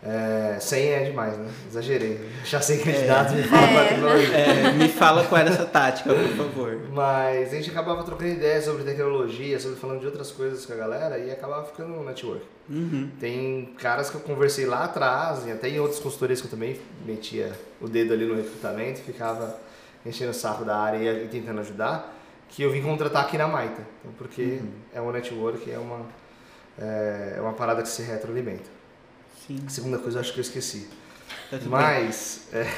[0.00, 1.50] É, 100 é demais, né?
[1.68, 2.20] Exagerei.
[2.44, 3.36] Já sei candidatos, é.
[3.36, 4.68] me fala é.
[4.68, 6.78] é, me fala qual era essa tática, por favor.
[6.92, 10.76] Mas a gente acabava trocando ideias sobre tecnologia, sobre falando de outras coisas com a
[10.76, 12.44] galera e acabava ficando no network.
[12.70, 13.10] Uhum.
[13.18, 16.78] Tem caras que eu conversei lá atrás, e até em outras consultorias que eu também
[17.04, 19.58] metia o dedo ali no recrutamento, ficava
[20.06, 22.14] enchendo o saco da área e tentando ajudar,
[22.48, 23.82] que eu vim contratar aqui na Maita.
[24.00, 24.70] Então, porque uhum.
[24.94, 26.06] é um network, é uma,
[26.78, 28.77] é, é uma parada que se retroalimenta.
[29.48, 29.58] Sim.
[29.66, 30.88] A segunda coisa eu acho que eu esqueci.
[31.50, 32.48] Tá Mas.
[32.52, 32.70] É...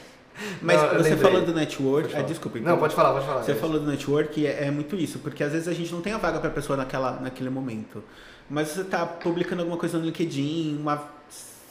[0.60, 2.14] Mas não, você falou do network.
[2.14, 2.58] Ah, desculpa.
[2.58, 3.42] Então, não, pode falar, pode falar.
[3.42, 6.02] Você falou do network e é, é, muito isso, porque às vezes a gente não
[6.02, 8.04] tem a vaga para a pessoa naquela, naquele momento.
[8.50, 11.02] Mas você está publicando alguma coisa no LinkedIn, uma,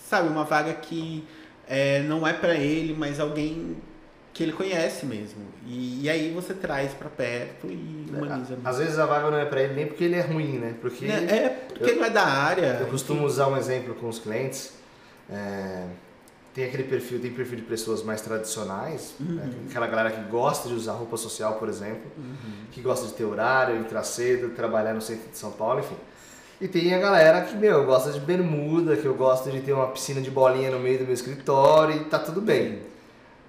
[0.10, 1.24] sabe, uma vaga que
[1.68, 3.78] é, não é para ele, mas alguém
[4.36, 5.46] que ele conhece mesmo.
[5.66, 8.58] E, e aí você traz para perto e humaniza.
[8.66, 10.76] Às vezes a vaga não é para ele nem porque ele é ruim, né?
[10.82, 12.80] Porque é, é porque eu, não é da área.
[12.82, 14.74] Eu costumo usar um exemplo com os clientes.
[15.30, 15.86] É,
[16.54, 19.28] tem aquele perfil, tem perfil de pessoas mais tradicionais, né?
[19.30, 19.36] uhum.
[19.36, 19.54] né?
[19.70, 22.68] aquela galera que gosta de usar roupa social, por exemplo, uhum.
[22.74, 25.96] que gosta de ter horário, entrar cedo, trabalhar no centro de São Paulo, enfim.
[26.60, 29.88] E tem a galera que, meu, gosta de bermuda, que eu gosto de ter uma
[29.88, 32.95] piscina de bolinha no meio do meu escritório e tá tudo bem.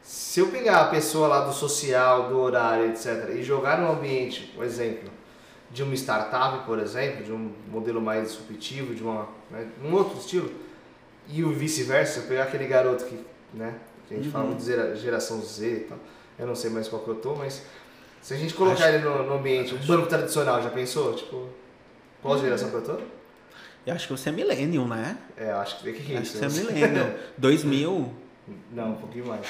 [0.06, 4.54] Se eu pegar a pessoa lá do social, do horário, etc., e jogar num ambiente,
[4.56, 5.10] um exemplo,
[5.68, 10.16] de uma startup, por exemplo, de um modelo mais disruptivo, de uma, né, um outro
[10.16, 10.48] estilo,
[11.28, 13.18] e o vice-versa, pegar aquele garoto que,
[13.52, 13.74] né,
[14.06, 14.32] que a gente Uhum.
[14.32, 15.98] fala muito de gera- geração Z e tal,
[16.38, 17.62] eu não sei mais qual que eu tô, mas
[18.22, 21.14] se a gente colocar Acho- ele no, no ambiente, um banco tradicional, já pensou?
[21.14, 21.48] Tipo,
[22.22, 22.96] qual geração que eu tô?
[23.84, 25.18] Eu acho que você é millennium, né?
[25.36, 27.12] É, eu acho que que é acho que você é millennium.
[27.36, 28.14] 2000?
[28.70, 29.44] Não, um pouquinho mais.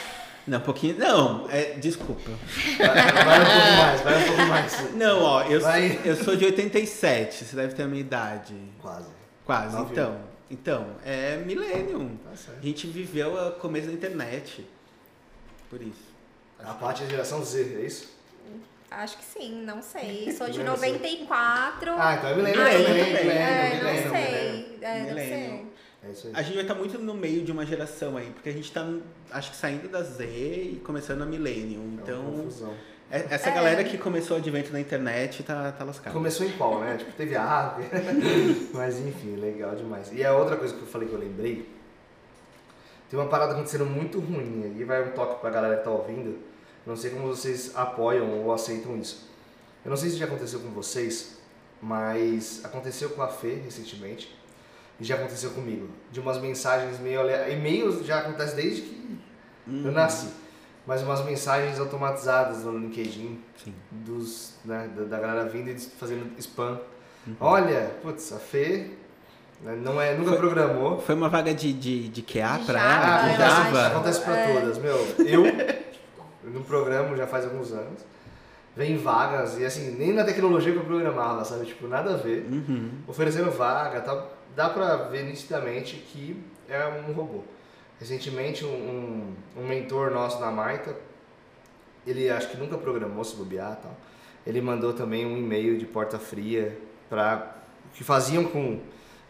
[0.46, 0.96] Não, um pouquinho.
[0.98, 2.30] Não, é, desculpa.
[2.78, 4.94] Vai, vai um pouco mais, vai um pouco mais.
[4.94, 6.00] Não, ó, eu, Vai.
[6.04, 8.54] eu sou de 87, você deve ter a minha idade.
[8.80, 9.08] Quase.
[9.44, 10.20] Quase, Nove então.
[10.48, 12.16] Então, é millennium.
[12.22, 12.52] Tá.
[12.60, 14.64] A gente viveu o começo da internet.
[15.68, 16.14] Por isso.
[16.60, 18.14] A parte da geração Z, é isso?
[18.88, 20.30] Acho que sim, não sei.
[20.38, 20.92] Sou de Também não sei.
[20.92, 21.92] 94.
[21.98, 23.04] Ah, então é milênio Milênio também.
[23.04, 23.24] também.
[23.24, 24.10] milênio, é, milênio, não milênio.
[24.10, 24.76] sei.
[24.76, 25.72] É, deve Milênio.
[26.06, 26.32] É isso aí.
[26.36, 28.86] A gente vai estar muito no meio de uma geração aí, porque a gente tá,
[29.30, 31.80] acho que saindo da Z e começando a millennium.
[31.80, 32.74] É uma Então, confusão.
[33.10, 33.54] é- essa É.
[33.54, 36.12] galera que começou o advento da internet tá, tá lascada.
[36.14, 36.96] Começou em qual, né?
[36.98, 37.88] Tipo, teve a árvore.
[38.72, 40.10] Mas enfim, legal demais.
[40.12, 41.68] E a outra coisa que eu falei que eu lembrei,
[43.10, 44.62] tem uma parada acontecendo muito ruim.
[44.64, 46.38] Aí vai um toque pra galera que tá ouvindo.
[46.84, 49.28] Não sei como vocês apoiam ou aceitam isso.
[49.84, 51.36] Eu não sei se já aconteceu com vocês,
[51.80, 54.36] mas aconteceu com a Fê recentemente.
[55.00, 55.88] E já aconteceu comigo.
[56.10, 57.20] De umas mensagens meio.
[57.50, 59.18] E-mails já acontece desde que
[59.84, 60.28] eu nasci.
[60.86, 63.74] Mas umas mensagens automatizadas no LinkedIn Sim.
[63.90, 66.78] dos, né, da, da galera vindo e fazendo spam.
[67.40, 68.90] Olha, putz, a Fê
[69.62, 71.00] né, não é, nunca Foi- programou.
[71.00, 73.24] Foi uma vaga de, de, de QA pra ela?
[73.24, 73.86] Ah, eu Java?
[73.88, 74.60] acontece pra É.
[74.60, 74.96] todas, meu.
[75.26, 75.42] Eu,
[76.52, 78.00] no programa já faz alguns anos,
[78.76, 81.64] vem vagas, e assim, nem na tecnologia que eu programava, sabe?
[81.64, 82.46] Tipo, nada a ver.
[82.50, 82.90] Uhum.
[83.08, 86.36] Oferecendo vaga, tá, dá pra ver nitidamente que
[86.68, 87.42] é um robô.
[87.98, 90.94] Recentemente, um, um, um mentor nosso na Marta,
[92.06, 93.96] ele acho que nunca programou se bobear e tal.
[94.46, 97.56] Ele mandou também um e-mail de porta fria para
[97.94, 98.78] que faziam com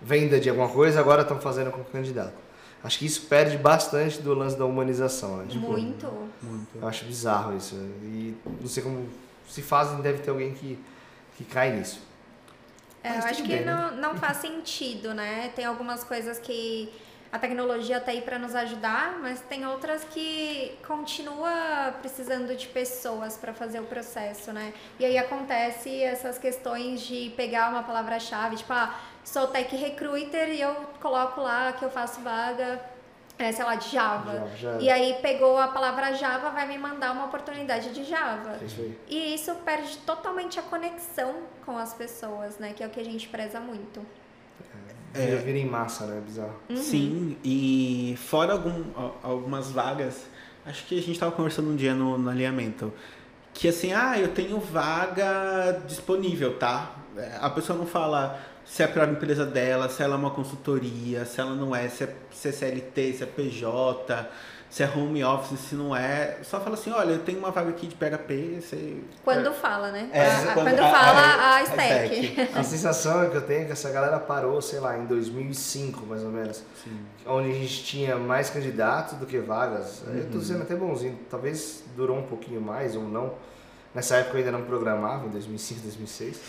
[0.02, 2.34] venda de alguma coisa, agora estão fazendo com candidato.
[2.82, 5.46] Acho que isso perde bastante do lance da humanização, né?
[5.48, 6.06] Tipo, Muito.
[6.42, 6.68] Muito.
[6.76, 7.74] Eu acho bizarro isso.
[8.02, 9.08] E não sei como
[9.48, 10.78] se fazem, deve ter alguém que,
[11.36, 12.00] que cai nisso.
[13.02, 13.72] É, eu acho que bem, né?
[13.72, 15.52] não, não faz sentido, né?
[15.54, 16.92] Tem algumas coisas que
[17.30, 23.36] a tecnologia tá aí para nos ajudar, mas tem outras que continua precisando de pessoas
[23.36, 24.72] para fazer o processo, né?
[24.98, 30.60] E aí acontece essas questões de pegar uma palavra-chave, tipo, ah, sou tech recruiter e
[30.60, 32.80] eu coloco lá que eu faço vaga,
[33.38, 34.48] é, sei lá, de Java.
[34.56, 34.78] Já, já.
[34.80, 38.58] E aí pegou a palavra Java, vai me mandar uma oportunidade de Java.
[38.60, 38.94] É isso.
[39.08, 42.72] E isso perde totalmente a conexão com as pessoas, né?
[42.74, 44.00] Que é o que a gente preza muito.
[45.12, 46.20] Vira, vira em massa, né?
[46.24, 46.54] Bizarro.
[46.76, 50.26] Sim, e fora algum, al- algumas vagas,
[50.66, 52.92] acho que a gente estava conversando um dia no, no alinhamento,
[53.54, 56.90] que assim, ah, eu tenho vaga disponível, tá?
[57.16, 60.30] É, A pessoa não fala se é para a empresa dela, se ela é uma
[60.30, 64.28] consultoria, se ela não é, se é, se é CLT, se é PJ,
[64.68, 66.38] se é home office, se não é.
[66.42, 68.96] Só fala assim, olha, eu tenho uma vaga aqui de PHP, você...
[69.24, 70.10] Quando fala, né?
[70.12, 72.26] É, A- a- quando- quando, a- fala a- a, a stack.
[72.26, 72.58] stack.
[72.58, 76.22] A sensação que eu tenho é que essa galera parou, sei lá, em 2005, mais
[76.24, 76.62] ou menos.
[76.82, 76.98] Sim.
[77.24, 80.02] Onde a gente tinha mais candidatos do que vagas.
[80.06, 80.30] Eu Uhum.
[80.32, 81.18] tô sendo até bonzinho.
[81.30, 83.34] Talvez durou um pouquinho mais ou não.
[83.94, 86.40] Nessa época eu ainda não programava, em 2005, 2006.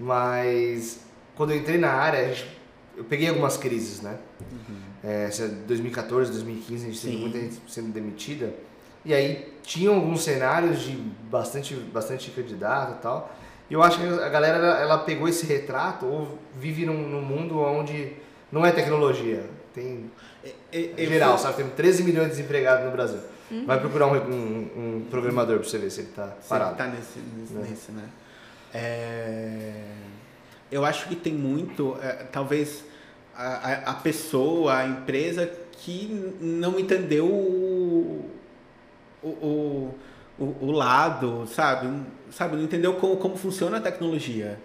[0.00, 1.00] Mas
[1.36, 2.46] quando eu entrei na área, a gente-
[2.96, 4.16] eu peguei algumas crises, né?
[5.02, 7.20] É, se é 2014, 2015, a gente teve Sim.
[7.20, 8.54] muita gente sendo demitida.
[9.04, 10.92] E aí tinham alguns cenários de
[11.30, 13.36] bastante, bastante candidato e tal.
[13.68, 17.58] E eu acho que a galera ela, pegou esse retrato ou vive num, num mundo
[17.58, 18.12] onde
[18.50, 19.44] não é tecnologia.
[19.74, 20.10] Tem
[20.44, 21.56] E- é eu geral, fui- sabe?
[21.62, 23.20] Tem 13 milhões de desempregados no Brasil.
[23.66, 26.76] Vai procurar um, um, um programador pra você ver se ele tá Você parado.
[26.76, 27.66] tá nesse, nesse, Né?
[27.68, 28.04] nesse, né?
[28.72, 29.82] É,
[30.74, 32.84] eu acho que tem muito, é, talvez,
[33.34, 36.08] a, a- pessoa, a empresa que
[36.40, 38.30] não entendeu o,
[39.22, 39.94] o,
[40.38, 41.88] o, o- lado, sabe?
[42.30, 44.58] Sabe, não entendeu como, como funciona a tecnologia.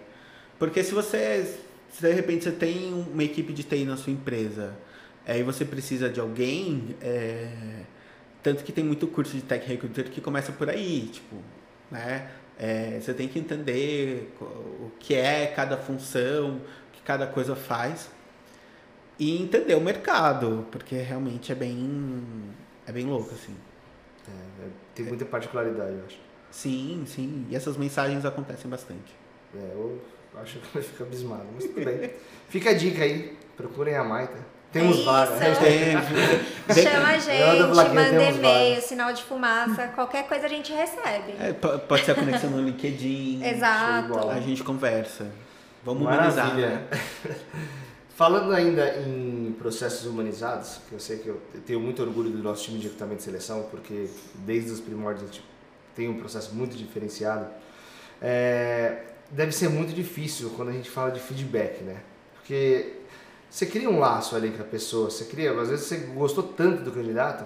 [0.58, 1.56] Porque se você,
[1.90, 4.74] se de repente você tem uma equipe de TI na sua empresa,
[5.26, 7.48] aí você precisa de alguém, é,
[8.42, 11.36] tanto que tem muito curso de tech recruiter que começa por aí, tipo,
[11.90, 12.28] né?
[12.62, 16.60] É, você tem que entender o que é cada função, o
[16.92, 18.10] que cada coisa faz
[19.18, 22.22] e entender o mercado, porque realmente é bem
[22.86, 23.56] é bem louco assim.
[24.28, 26.18] É, é, tem muita particularidade, eu acho.
[26.50, 27.46] Sim, sim.
[27.48, 29.14] E essas mensagens acontecem bastante.
[29.54, 29.98] É, eu
[30.36, 32.12] acho que vai ficar abismado, mas tudo bem.
[32.50, 34.38] Fica a dica aí, procurem a Maita.
[34.72, 35.50] Temos É vaga.
[35.50, 35.60] isso.
[35.60, 35.92] Tem.
[36.84, 38.84] Chama a gente, manda e-mail, vários.
[38.84, 41.34] sinal de fumaça, qualquer coisa a gente recebe.
[41.40, 43.42] É, po- pode ser a conexão no LinkedIn.
[43.44, 44.28] Exato.
[44.28, 45.26] A gente conversa.
[45.84, 46.68] Vamos humanizar, Maravilha.
[46.68, 46.88] né?
[48.14, 52.64] Falando ainda em processos humanizados, que eu sei que eu tenho muito orgulho do nosso
[52.64, 55.42] time de recrutamento de seleção, porque desde os primórdios a gente
[55.96, 57.46] tem um processo muito diferenciado.
[58.20, 61.96] É, deve ser muito difícil quando a gente fala de feedback, né?
[62.34, 62.92] Porque
[63.50, 66.82] você cria um laço ali com a pessoa, você cria, às vezes você gostou tanto
[66.82, 67.44] do candidato,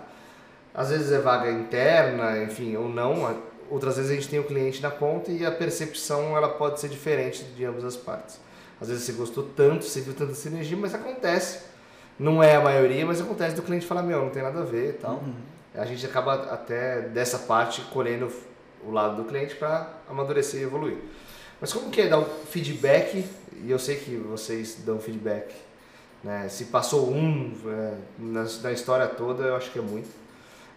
[0.75, 3.41] às vezes é vaga interna, enfim, ou não,
[3.71, 6.89] outras vezes a gente tem o cliente na ponta e a percepção ela pode ser
[6.89, 8.39] diferente de ambas as partes.
[8.81, 11.61] Às vezes você gostou tanto, você viu tanta sinergia, mas acontece.
[12.19, 14.91] Não é a maioria, mas acontece do cliente falar, meu, não tem nada a ver
[14.91, 15.25] e tal.
[15.75, 18.31] A gente acaba até dessa parte colhendo
[18.87, 20.99] o lado do cliente para amadurecer e evoluir.
[21.61, 23.25] Mas como que é dar um feedback,
[23.63, 25.55] e eu sei que vocês dão feedback,
[26.25, 26.49] né?
[26.49, 30.09] Se passou um é, na, na história toda, eu acho que é muito.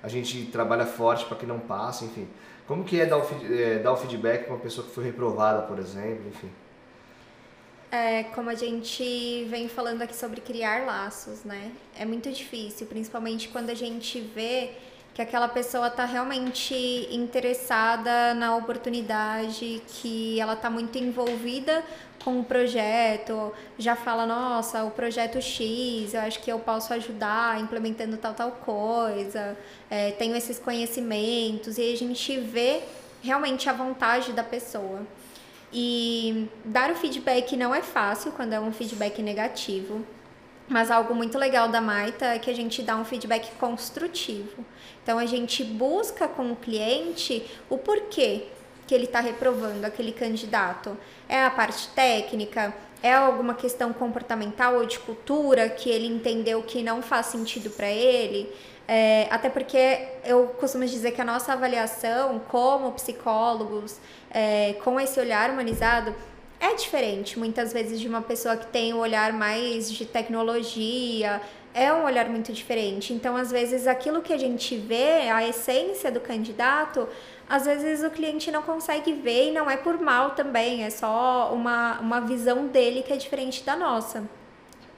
[0.03, 2.27] A gente trabalha forte para que não passe, enfim.
[2.67, 5.61] Como que é dar o, é, dar o feedback para uma pessoa que foi reprovada,
[5.63, 6.49] por exemplo, enfim.
[7.89, 11.71] É, como a gente vem falando aqui sobre criar laços, né?
[11.97, 14.71] É muito difícil, principalmente quando a gente vê
[15.17, 16.75] que aquela pessoa está realmente
[17.11, 21.83] interessada na oportunidade, que ela está muito envolvida
[22.23, 27.59] com o projeto, já fala, nossa, o projeto X, eu acho que eu posso ajudar
[27.59, 29.57] implementando tal, tal coisa,
[29.89, 32.83] é, tenho esses conhecimentos, e a gente vê
[33.23, 35.01] realmente a vontade da pessoa.
[35.73, 40.05] E dar o feedback não é fácil quando é um feedback negativo.
[40.67, 44.65] Mas algo muito legal da Maita é que a gente dá um feedback construtivo.
[45.01, 48.47] Então a gente busca com o cliente o porquê
[48.85, 50.97] que ele está reprovando aquele candidato.
[51.27, 52.73] É a parte técnica?
[53.01, 57.89] É alguma questão comportamental ou de cultura que ele entendeu que não faz sentido para
[57.89, 58.51] ele?
[58.87, 63.99] É, até porque eu costumo dizer que a nossa avaliação como psicólogos,
[64.31, 66.15] é, com esse olhar humanizado,
[66.59, 71.41] é diferente muitas vezes de uma pessoa que tem o olhar mais de tecnologia,
[71.73, 73.13] é um olhar muito diferente.
[73.13, 77.07] Então, às vezes, aquilo que a gente vê, a essência do candidato,
[77.47, 81.53] às vezes o cliente não consegue ver e não é por mal também, é só
[81.53, 84.27] uma, uma visão dele que é diferente da nossa.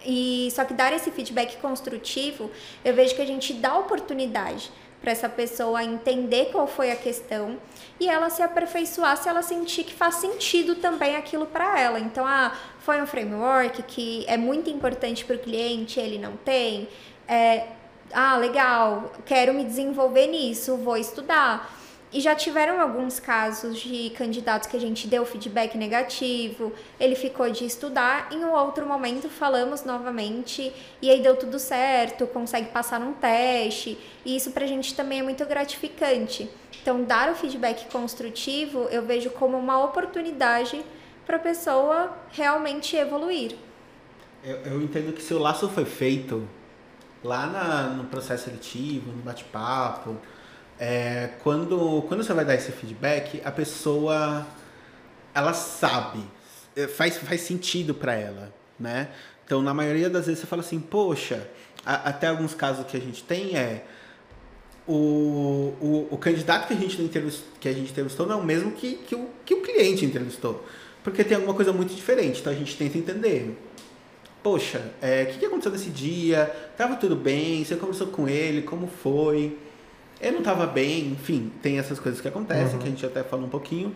[0.06, 2.50] E só que dar esse feedback construtivo,
[2.86, 7.58] eu vejo que a gente dá oportunidade para essa pessoa entender qual foi a questão
[8.00, 12.00] e ela se aperfeiçoar se ela sentir que faz sentido também aquilo para ela.
[12.00, 16.88] Então, ah, foi um framework que é muito importante para o cliente, ele não tem.
[17.28, 17.68] É,
[18.14, 21.79] ah, legal, quero me desenvolver nisso, vou estudar.
[22.12, 27.52] E já tiveram alguns casos de candidatos que a gente deu feedback negativo, ele ficou
[27.52, 33.00] de estudar, em um outro momento falamos novamente e aí deu tudo certo, consegue passar
[33.00, 33.96] num teste,
[34.26, 36.50] e isso pra gente também é muito gratificante.
[36.82, 40.84] Então, dar o feedback construtivo eu vejo como uma oportunidade
[41.28, 43.56] para a pessoa realmente evoluir.
[44.44, 46.48] Eu, eu entendo que se o laço foi feito
[47.24, 50.16] lá na- no processo seletivo, no bate-papo,
[50.80, 54.46] é, quando, quando você vai dar esse feedback, a pessoa
[55.34, 56.20] ela sabe,
[56.76, 59.10] é, faz, faz sentido para ela, né?
[59.46, 61.48] Então, na maioria das vezes você fala assim, poxa,
[61.86, 63.84] a- até alguns casos que a gente tem é
[64.88, 68.46] o, o, o candidato que a gente entrevistou, que a gente entrevistou não é o
[68.46, 70.66] mesmo que, que, o, que o cliente entrevistou.
[71.04, 73.58] Porque tem alguma coisa muito diferente, então a gente tenta entender.
[74.44, 76.46] Poxa, é, o que, que aconteceu nesse dia?
[76.78, 77.64] Tava tudo bem?
[77.64, 78.62] Você conversou com ele?
[78.62, 79.58] Como foi?
[80.22, 82.80] Eu não tava bem, enfim, tem essas coisas que acontecem, Uhum.
[82.80, 83.96] que a gente até falou um pouquinho.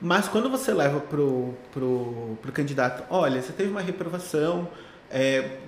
[0.00, 4.68] Mas quando você leva pro, pro, pro candidato, olha, você teve uma reprovação,
[5.10, 5.58] é,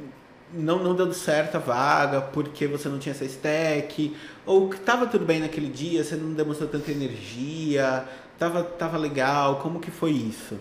[0.55, 5.07] não, não deu certo a vaga porque você não tinha essa stack, ou que tava
[5.07, 8.05] tudo bem naquele dia, você não demonstrou tanta energia,
[8.39, 10.59] tava, tava legal, como que foi isso?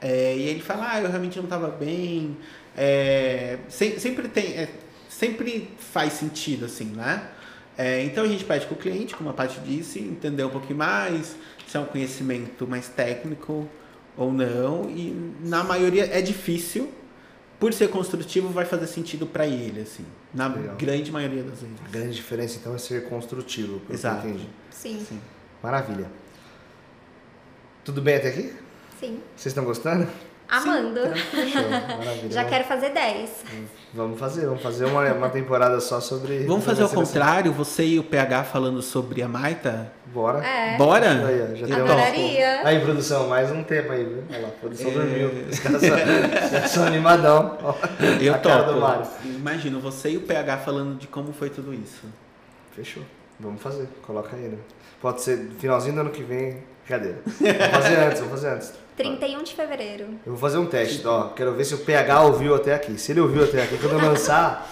[0.00, 2.36] É, e ele fala, ah, eu realmente não estava bem.
[2.76, 4.68] É, sem- sempre tem, é,
[5.08, 7.28] sempre faz sentido assim, né?
[7.78, 10.78] É, então a gente pede com o cliente, como a Paty disse, entender um pouquinho
[10.78, 13.68] mais, se é um conhecimento mais técnico
[14.16, 14.88] ou não.
[14.88, 15.10] E
[15.42, 16.90] na maioria é difícil,
[17.60, 20.76] por ser construtivo vai fazer sentido para ele, assim, na Legal.
[20.76, 21.76] grande maioria das vezes.
[21.84, 24.26] A grande diferença então é ser construtivo, pelo que eu Exato.
[24.26, 24.48] entendi.
[24.70, 25.06] Sim,
[25.62, 26.10] Maravilha.
[27.84, 28.52] Tudo bem até aqui?
[28.98, 29.20] sim.
[29.36, 30.08] Vocês estão gostando?
[30.48, 31.00] Amando.
[31.00, 32.30] Maravilha.
[32.30, 33.30] Já quero fazer 10.
[33.94, 36.40] Vamos fazer, vamos fazer uma, uma temporada só sobre.
[36.44, 39.90] Vamos fazer ao contrário, você e o PH falando sobre a Maita?
[40.06, 40.44] Bora.
[40.46, 40.76] É.
[40.76, 41.10] Bora?
[41.26, 42.60] Aí, já um- Adoraria.
[42.64, 44.22] Aí, produção, mais um tempo aí, viu?
[44.30, 44.94] Olha lá, a produção É.
[44.94, 45.30] dormiu.
[45.50, 45.82] Os caras
[46.70, 47.58] são, animadão.
[47.62, 47.74] Ó,
[48.20, 48.80] Eu a topo.
[48.80, 49.06] Mário.
[49.24, 52.04] Imagina, você e o PH falando de como foi tudo isso.
[52.74, 53.02] Fechou.
[53.38, 53.86] Vamos fazer.
[54.06, 54.58] Coloca aí, né?
[55.00, 56.62] Pode ser finalzinho do ano que vem.
[56.88, 57.18] Cadeira.
[57.24, 58.72] Vamos fazer antes, vamos fazer antes.
[58.96, 60.04] 31 de fevereiro.
[60.24, 61.28] Eu vou fazer um teste, ó.
[61.30, 62.96] Quero ver se o PH ouviu até aqui.
[62.98, 64.70] Se ele ouviu até aqui, quando eu lançar,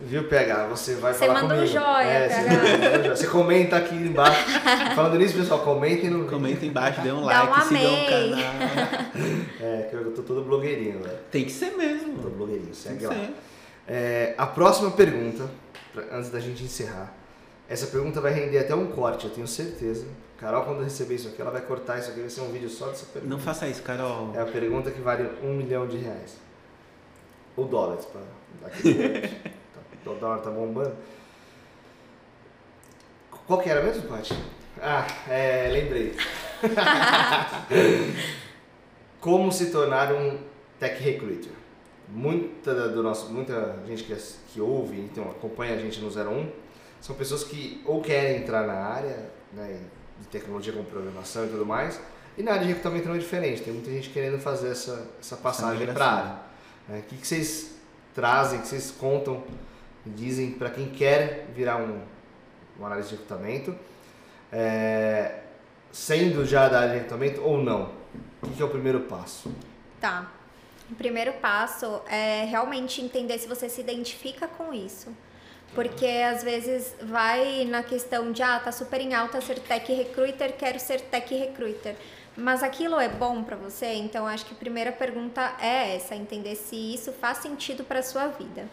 [0.00, 0.66] viu, PH?
[0.68, 1.72] Você vai Você falar manda um comigo.
[1.72, 3.16] joia, é, você, manda um joia.
[3.16, 4.44] Você comenta aqui embaixo.
[4.96, 9.12] Falando nisso, pessoal, comentem no Comenta embaixo, dê um Dá like, um sigam o canal.
[9.60, 11.18] É, que eu tô todo blogueirinho, velho.
[11.30, 12.14] Tem que ser Todo mesmo.
[12.30, 13.14] blogueirinho, Tem segue que lá.
[13.14, 13.30] ser.
[13.86, 15.48] É, a próxima pergunta,
[15.94, 17.14] pra- antes da gente encerrar.
[17.72, 20.06] Essa pergunta vai render até um corte, eu tenho certeza.
[20.36, 22.88] Carol, quando receber isso aqui, ela vai cortar isso aqui, vai ser um vídeo só
[22.88, 23.34] dessa pergunta.
[23.34, 24.30] Não faça isso, Carol.
[24.34, 26.36] É a pergunta que vale um milhão de reais.
[27.56, 28.20] Ou dólares, para
[28.82, 29.28] diante.
[30.04, 30.92] Tá- O dólar tá bombando.
[33.46, 34.34] Qual que era mesmo, Paty?
[34.82, 36.14] Ah, é, lembrei.
[39.18, 40.38] Como se tornar um
[40.78, 41.52] tech recruiter?
[42.08, 44.14] Muita do nosso, muita gente que,
[44.48, 46.50] que ouve, então acompanha a gente no 01,
[47.02, 49.80] são pessoas que ou querem entrar na área né,
[50.20, 52.00] de tecnologia como programação e tudo mais,
[52.38, 53.60] e na área de recrutamento não é diferente.
[53.60, 56.36] Tem muita gente querendo fazer essa, essa passagem para a área.
[56.88, 56.98] né?
[57.00, 57.74] O que, que vocês
[58.14, 59.42] trazem, o que vocês contam
[60.06, 62.00] dizem para quem quer virar um,
[62.78, 63.74] um analista de recrutamento,
[64.52, 65.40] é,
[65.90, 67.90] sendo já da área de recrutamento ou não?
[68.40, 69.52] O que, que é o primeiro passo?
[70.00, 70.30] Tá.
[70.88, 75.12] O primeiro passo é realmente entender se você se identifica com isso.
[75.74, 80.54] Porque às vezes vai na questão de, ah, tá super em alta ser tech recruiter,
[80.56, 81.96] quero ser tech recruiter.
[82.36, 83.94] Mas aquilo é bom pra você?
[83.94, 88.28] Então acho que a primeira pergunta é essa, entender se isso faz sentido para sua
[88.28, 88.68] vida.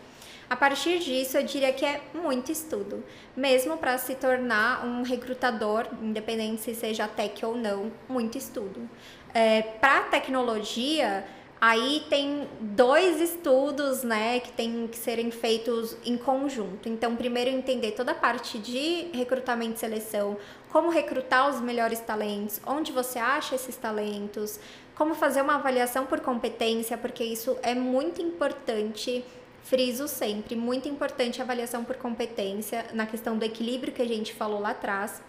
[0.49, 3.03] A partir disso, eu diria que é muito estudo,
[3.37, 8.89] mesmo para se tornar um recrutador, independente se seja tech ou não, muito estudo.
[9.31, 11.23] É, para tecnologia,
[11.61, 16.87] aí tem dois estudos, né, que tem que serem feitos em conjunto.
[16.87, 20.37] Então, primeiro entender toda a parte de recrutamento e seleção,
[20.71, 24.59] como recrutar os melhores talentos, onde você acha esses talentos,
[24.95, 29.23] como fazer uma avaliação por competência, porque isso é muito importante.
[29.61, 34.33] Friso sempre, muito importante a avaliação por competência na questão do equilíbrio que a gente
[34.33, 35.21] falou lá atrás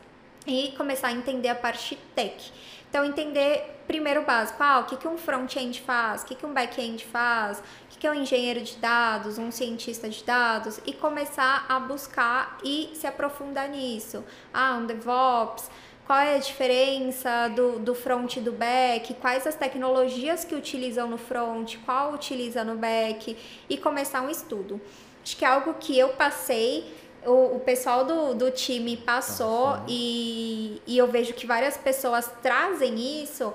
[0.47, 2.53] e começar a entender a parte tech.
[2.91, 6.53] Então, entender primeiro básico, ah, o que, que um front-end faz, o que, que um
[6.53, 10.93] back-end faz, o que, que é um engenheiro de dados, um cientista de dados, e
[10.93, 14.25] começar a buscar e se aprofundar nisso.
[14.53, 15.71] Ah, um DevOps,
[16.05, 21.09] qual é a diferença do, do front e do back, quais as tecnologias que utilizam
[21.09, 23.37] no front, qual utiliza no back,
[23.69, 24.81] e começar um estudo.
[25.23, 26.93] Acho que é algo que eu passei
[27.27, 29.85] o, o pessoal do, do time passou Passou.
[29.89, 33.53] e, e eu vejo que várias pessoas trazem isso,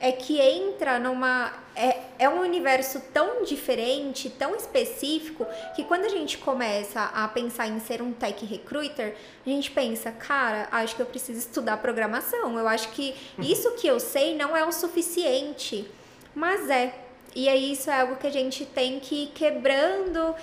[0.00, 1.52] é que entra numa.
[1.74, 7.68] É, é um universo tão diferente, tão específico, que quando a gente começa a pensar
[7.68, 9.14] em ser um tech recruiter,
[9.46, 12.58] a gente pensa, cara, acho que eu preciso estudar programação.
[12.58, 15.88] Eu acho que isso que eu sei não é o suficiente.
[16.34, 16.94] Mas é.
[17.34, 20.34] E aí isso é algo que a gente tem que ir quebrando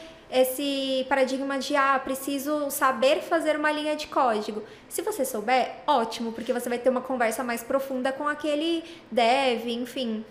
[0.41, 4.61] esse paradigma de ah, preciso saber fazer uma linha de código.
[4.89, 9.67] Se você souber, ótimo, porque você vai ter uma conversa mais profunda com aquele dev,
[9.67, 10.25] enfim.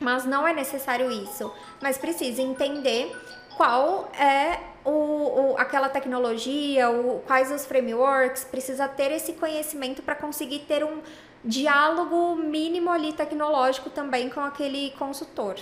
[0.00, 1.52] Mas não é necessário isso.
[1.82, 3.14] Mas precisa entender
[3.56, 10.14] qual é o, o- aquela tecnologia, o, quais os frameworks, precisa ter esse conhecimento para
[10.14, 11.00] conseguir ter um
[11.44, 15.56] diálogo mínimo ali tecnológico também com aquele consultor.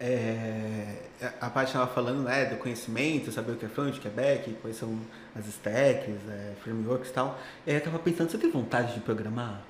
[0.00, 0.96] É,
[1.40, 4.10] a parte estava falando né, do conhecimento, saber o que é front, o que é
[4.10, 4.98] back, quais são
[5.38, 7.38] as stacks, é, frameworks e tal.
[7.66, 9.60] E aí eu tava pensando, você tem vontade de programar?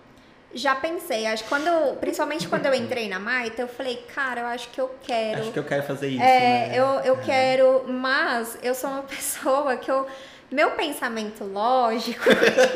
[0.54, 4.46] Já pensei, acho que quando, principalmente quando eu entrei na Maita, eu falei, cara, eu
[4.46, 5.40] acho que eu quero.
[5.40, 6.22] Acho que eu quero fazer isso.
[6.22, 6.78] É, né?
[6.78, 7.24] eu, eu É.
[7.24, 10.06] quero, mas eu sou uma pessoa que eu.
[10.50, 12.22] Meu pensamento lógico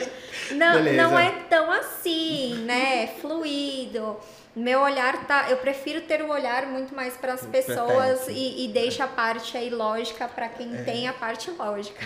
[0.57, 1.03] não, Beleza.
[1.03, 3.07] não é tão assim, né?
[3.21, 4.17] Fluido.
[4.59, 5.49] Meu olhar tá.
[5.51, 9.57] Eu prefiro ter o olhar muito mais para as pessoas e, e deixa a parte
[9.57, 10.83] aí lógica para quem É.
[10.83, 12.05] tem a parte lógica.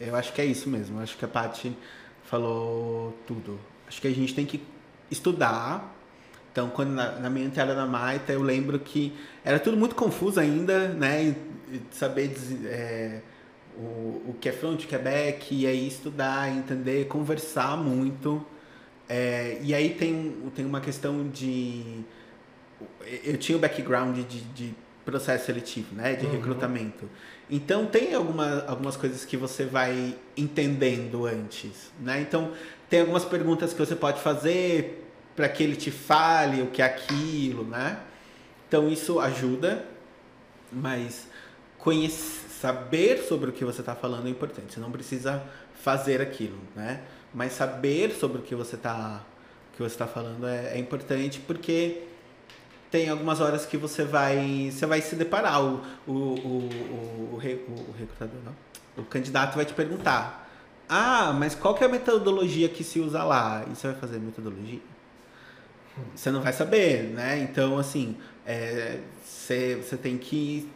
[0.00, 1.00] Eu acho que é isso mesmo.
[1.00, 1.76] Acho que a Paty
[2.24, 3.58] falou tudo.
[3.86, 4.62] Acho que a gente tem que
[5.10, 5.94] estudar.
[6.52, 9.12] Então, quando na, na minha entrada na Maita, eu lembro que
[9.44, 11.22] era tudo muito confuso ainda, né?
[11.24, 12.34] E- e saber
[12.64, 13.20] é,
[13.76, 18.44] o, o que é front, o que é back, e aí estudar, entender, conversar muito.
[19.08, 22.04] É, e aí tem, tem uma questão de
[23.24, 26.14] eu tinha o background de, de processo seletivo, né?
[26.14, 26.32] De Uhum.
[26.32, 27.08] recrutamento.
[27.50, 32.20] Então tem alguma, algumas coisas que você vai entendendo antes, né?
[32.20, 32.52] Então
[32.90, 35.04] tem algumas perguntas que você pode fazer
[35.34, 37.98] para que ele te fale o que é aquilo, né?
[38.68, 39.84] Então isso ajuda,
[40.70, 41.26] mas
[41.78, 44.74] conhecer, saber sobre o que você está falando é importante.
[44.74, 45.42] Você não precisa
[45.82, 47.00] fazer aquilo, né?
[47.32, 49.22] Mas saber sobre o que você está
[49.72, 52.02] que você está falando é, é importante porque
[52.90, 55.62] tem algumas horas que você vai você vai se deparar.
[55.62, 58.56] O o, o, o, o, o recrutador não.
[58.96, 60.48] O candidato vai te perguntar
[60.88, 63.64] ah mas qual que é a metodologia que se usa lá?
[63.70, 64.80] E você vai fazer metodologia?
[66.14, 67.38] Você não vai saber né?
[67.40, 68.16] Então assim
[68.46, 70.68] é, você você tem que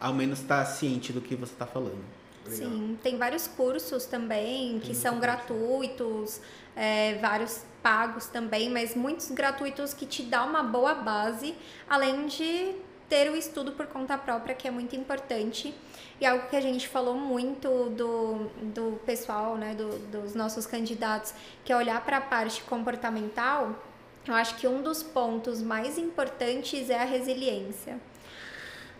[0.00, 2.70] ao menos estar ciente do que você está falando Legal.
[2.70, 6.40] Sim, tem vários cursos também que são gratuitos,
[6.74, 11.54] é, vários pagos também, mas muitos gratuitos que te dá uma boa base,
[11.88, 12.74] além de
[13.08, 15.74] ter o estudo por conta própria, que é muito importante.
[16.20, 21.34] E algo que a gente falou muito do, do pessoal, né, do, dos nossos candidatos,
[21.64, 23.76] que é olhar para a parte comportamental,
[24.26, 28.00] eu acho que um dos pontos mais importantes é a resiliência.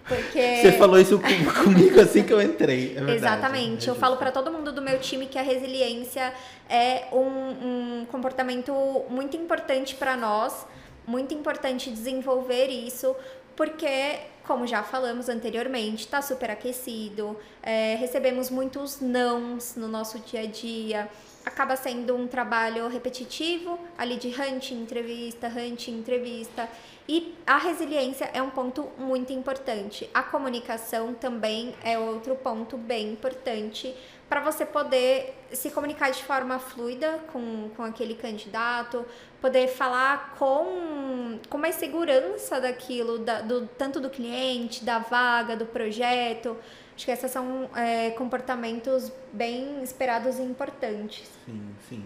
[0.06, 0.56] Porque...
[0.62, 3.12] você falou isso com- comigo assim que eu entrei é verdade.
[3.16, 3.88] Exatamente.
[3.88, 6.32] É eu falo para todo mundo do meu time que a resiliência
[6.68, 8.72] é um, um comportamento
[9.08, 10.66] muito importante para nós,
[11.06, 13.14] muito importante desenvolver isso,
[13.56, 20.40] porque, como já falamos anteriormente, está super aquecido, é, recebemos muitos nãos no nosso dia
[20.40, 21.08] a dia.
[21.44, 26.68] Acaba sendo um trabalho repetitivo, ali de hunting, entrevista, hunting, entrevista.
[27.08, 30.08] E a resiliência é um ponto muito importante.
[30.14, 33.94] A comunicação também é outro ponto bem importante
[34.28, 39.04] para você poder se comunicar de forma fluida com, com aquele candidato,
[39.40, 45.66] poder falar com, com mais segurança daquilo, da, do, tanto do cliente, da vaga, do
[45.66, 46.56] projeto.
[46.94, 51.28] Acho que esses são é, comportamentos bem esperados e importantes.
[51.44, 52.04] Sim, sim.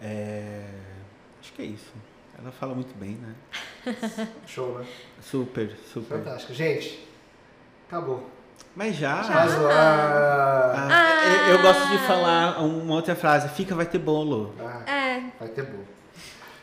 [0.00, 0.64] É,
[1.40, 1.92] Acho que é isso.
[2.40, 3.34] Ela fala muito bem, né?
[4.46, 4.86] Show, né?
[5.22, 6.18] Super, super.
[6.18, 6.54] Fantástico.
[6.54, 7.06] Gente,
[7.86, 8.28] acabou.
[8.74, 9.22] Mas já.
[9.22, 9.34] Já.
[9.34, 13.48] Mas, ah, Ah, eu, eu gosto de falar uma outra frase.
[13.50, 14.54] Fica, vai ter bolo.
[14.60, 15.84] ah, É, vai ter bom.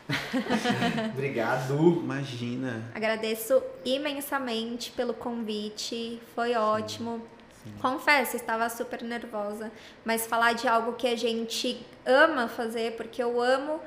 [1.12, 1.74] Obrigado.
[2.02, 2.82] Imagina.
[2.94, 7.22] Agradeço imensamente pelo convite, foi ótimo.
[7.82, 9.70] Confesso, estava super nervosa,
[10.02, 13.78] mas falar de algo que a gente ama fazer, porque eu amo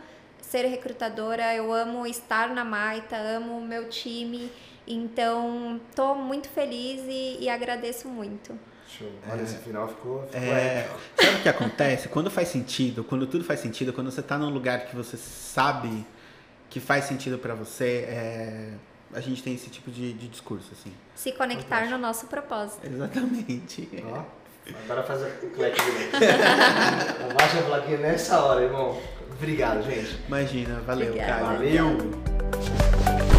[0.51, 4.51] ser recrutadora, eu amo estar na Maita, amo o meu time,
[4.85, 8.59] então estou muito feliz e, e agradeço muito.
[8.85, 9.09] Show.
[9.31, 12.09] Olha, esse final ficou, ficou É, sabe o que acontece?
[12.09, 16.05] Quando faz sentido, quando tudo faz sentido, quando você tá num lugar que você sabe
[16.69, 18.73] que faz sentido pra você, é,
[19.13, 20.91] a gente tem esse tipo de, de discurso, assim.
[21.15, 22.85] Se conectar no nosso propósito.
[22.85, 23.87] Exatamente.
[24.03, 24.23] Ó,
[24.83, 25.81] agora faz o clap de
[26.19, 27.31] novo.
[27.31, 28.99] Abaixa a plaquinha nessa hora, irmão.
[29.41, 30.19] Obrigado, gente.
[30.27, 31.43] Imagina, valeu, Obrigada.
[31.45, 33.30] Valeu.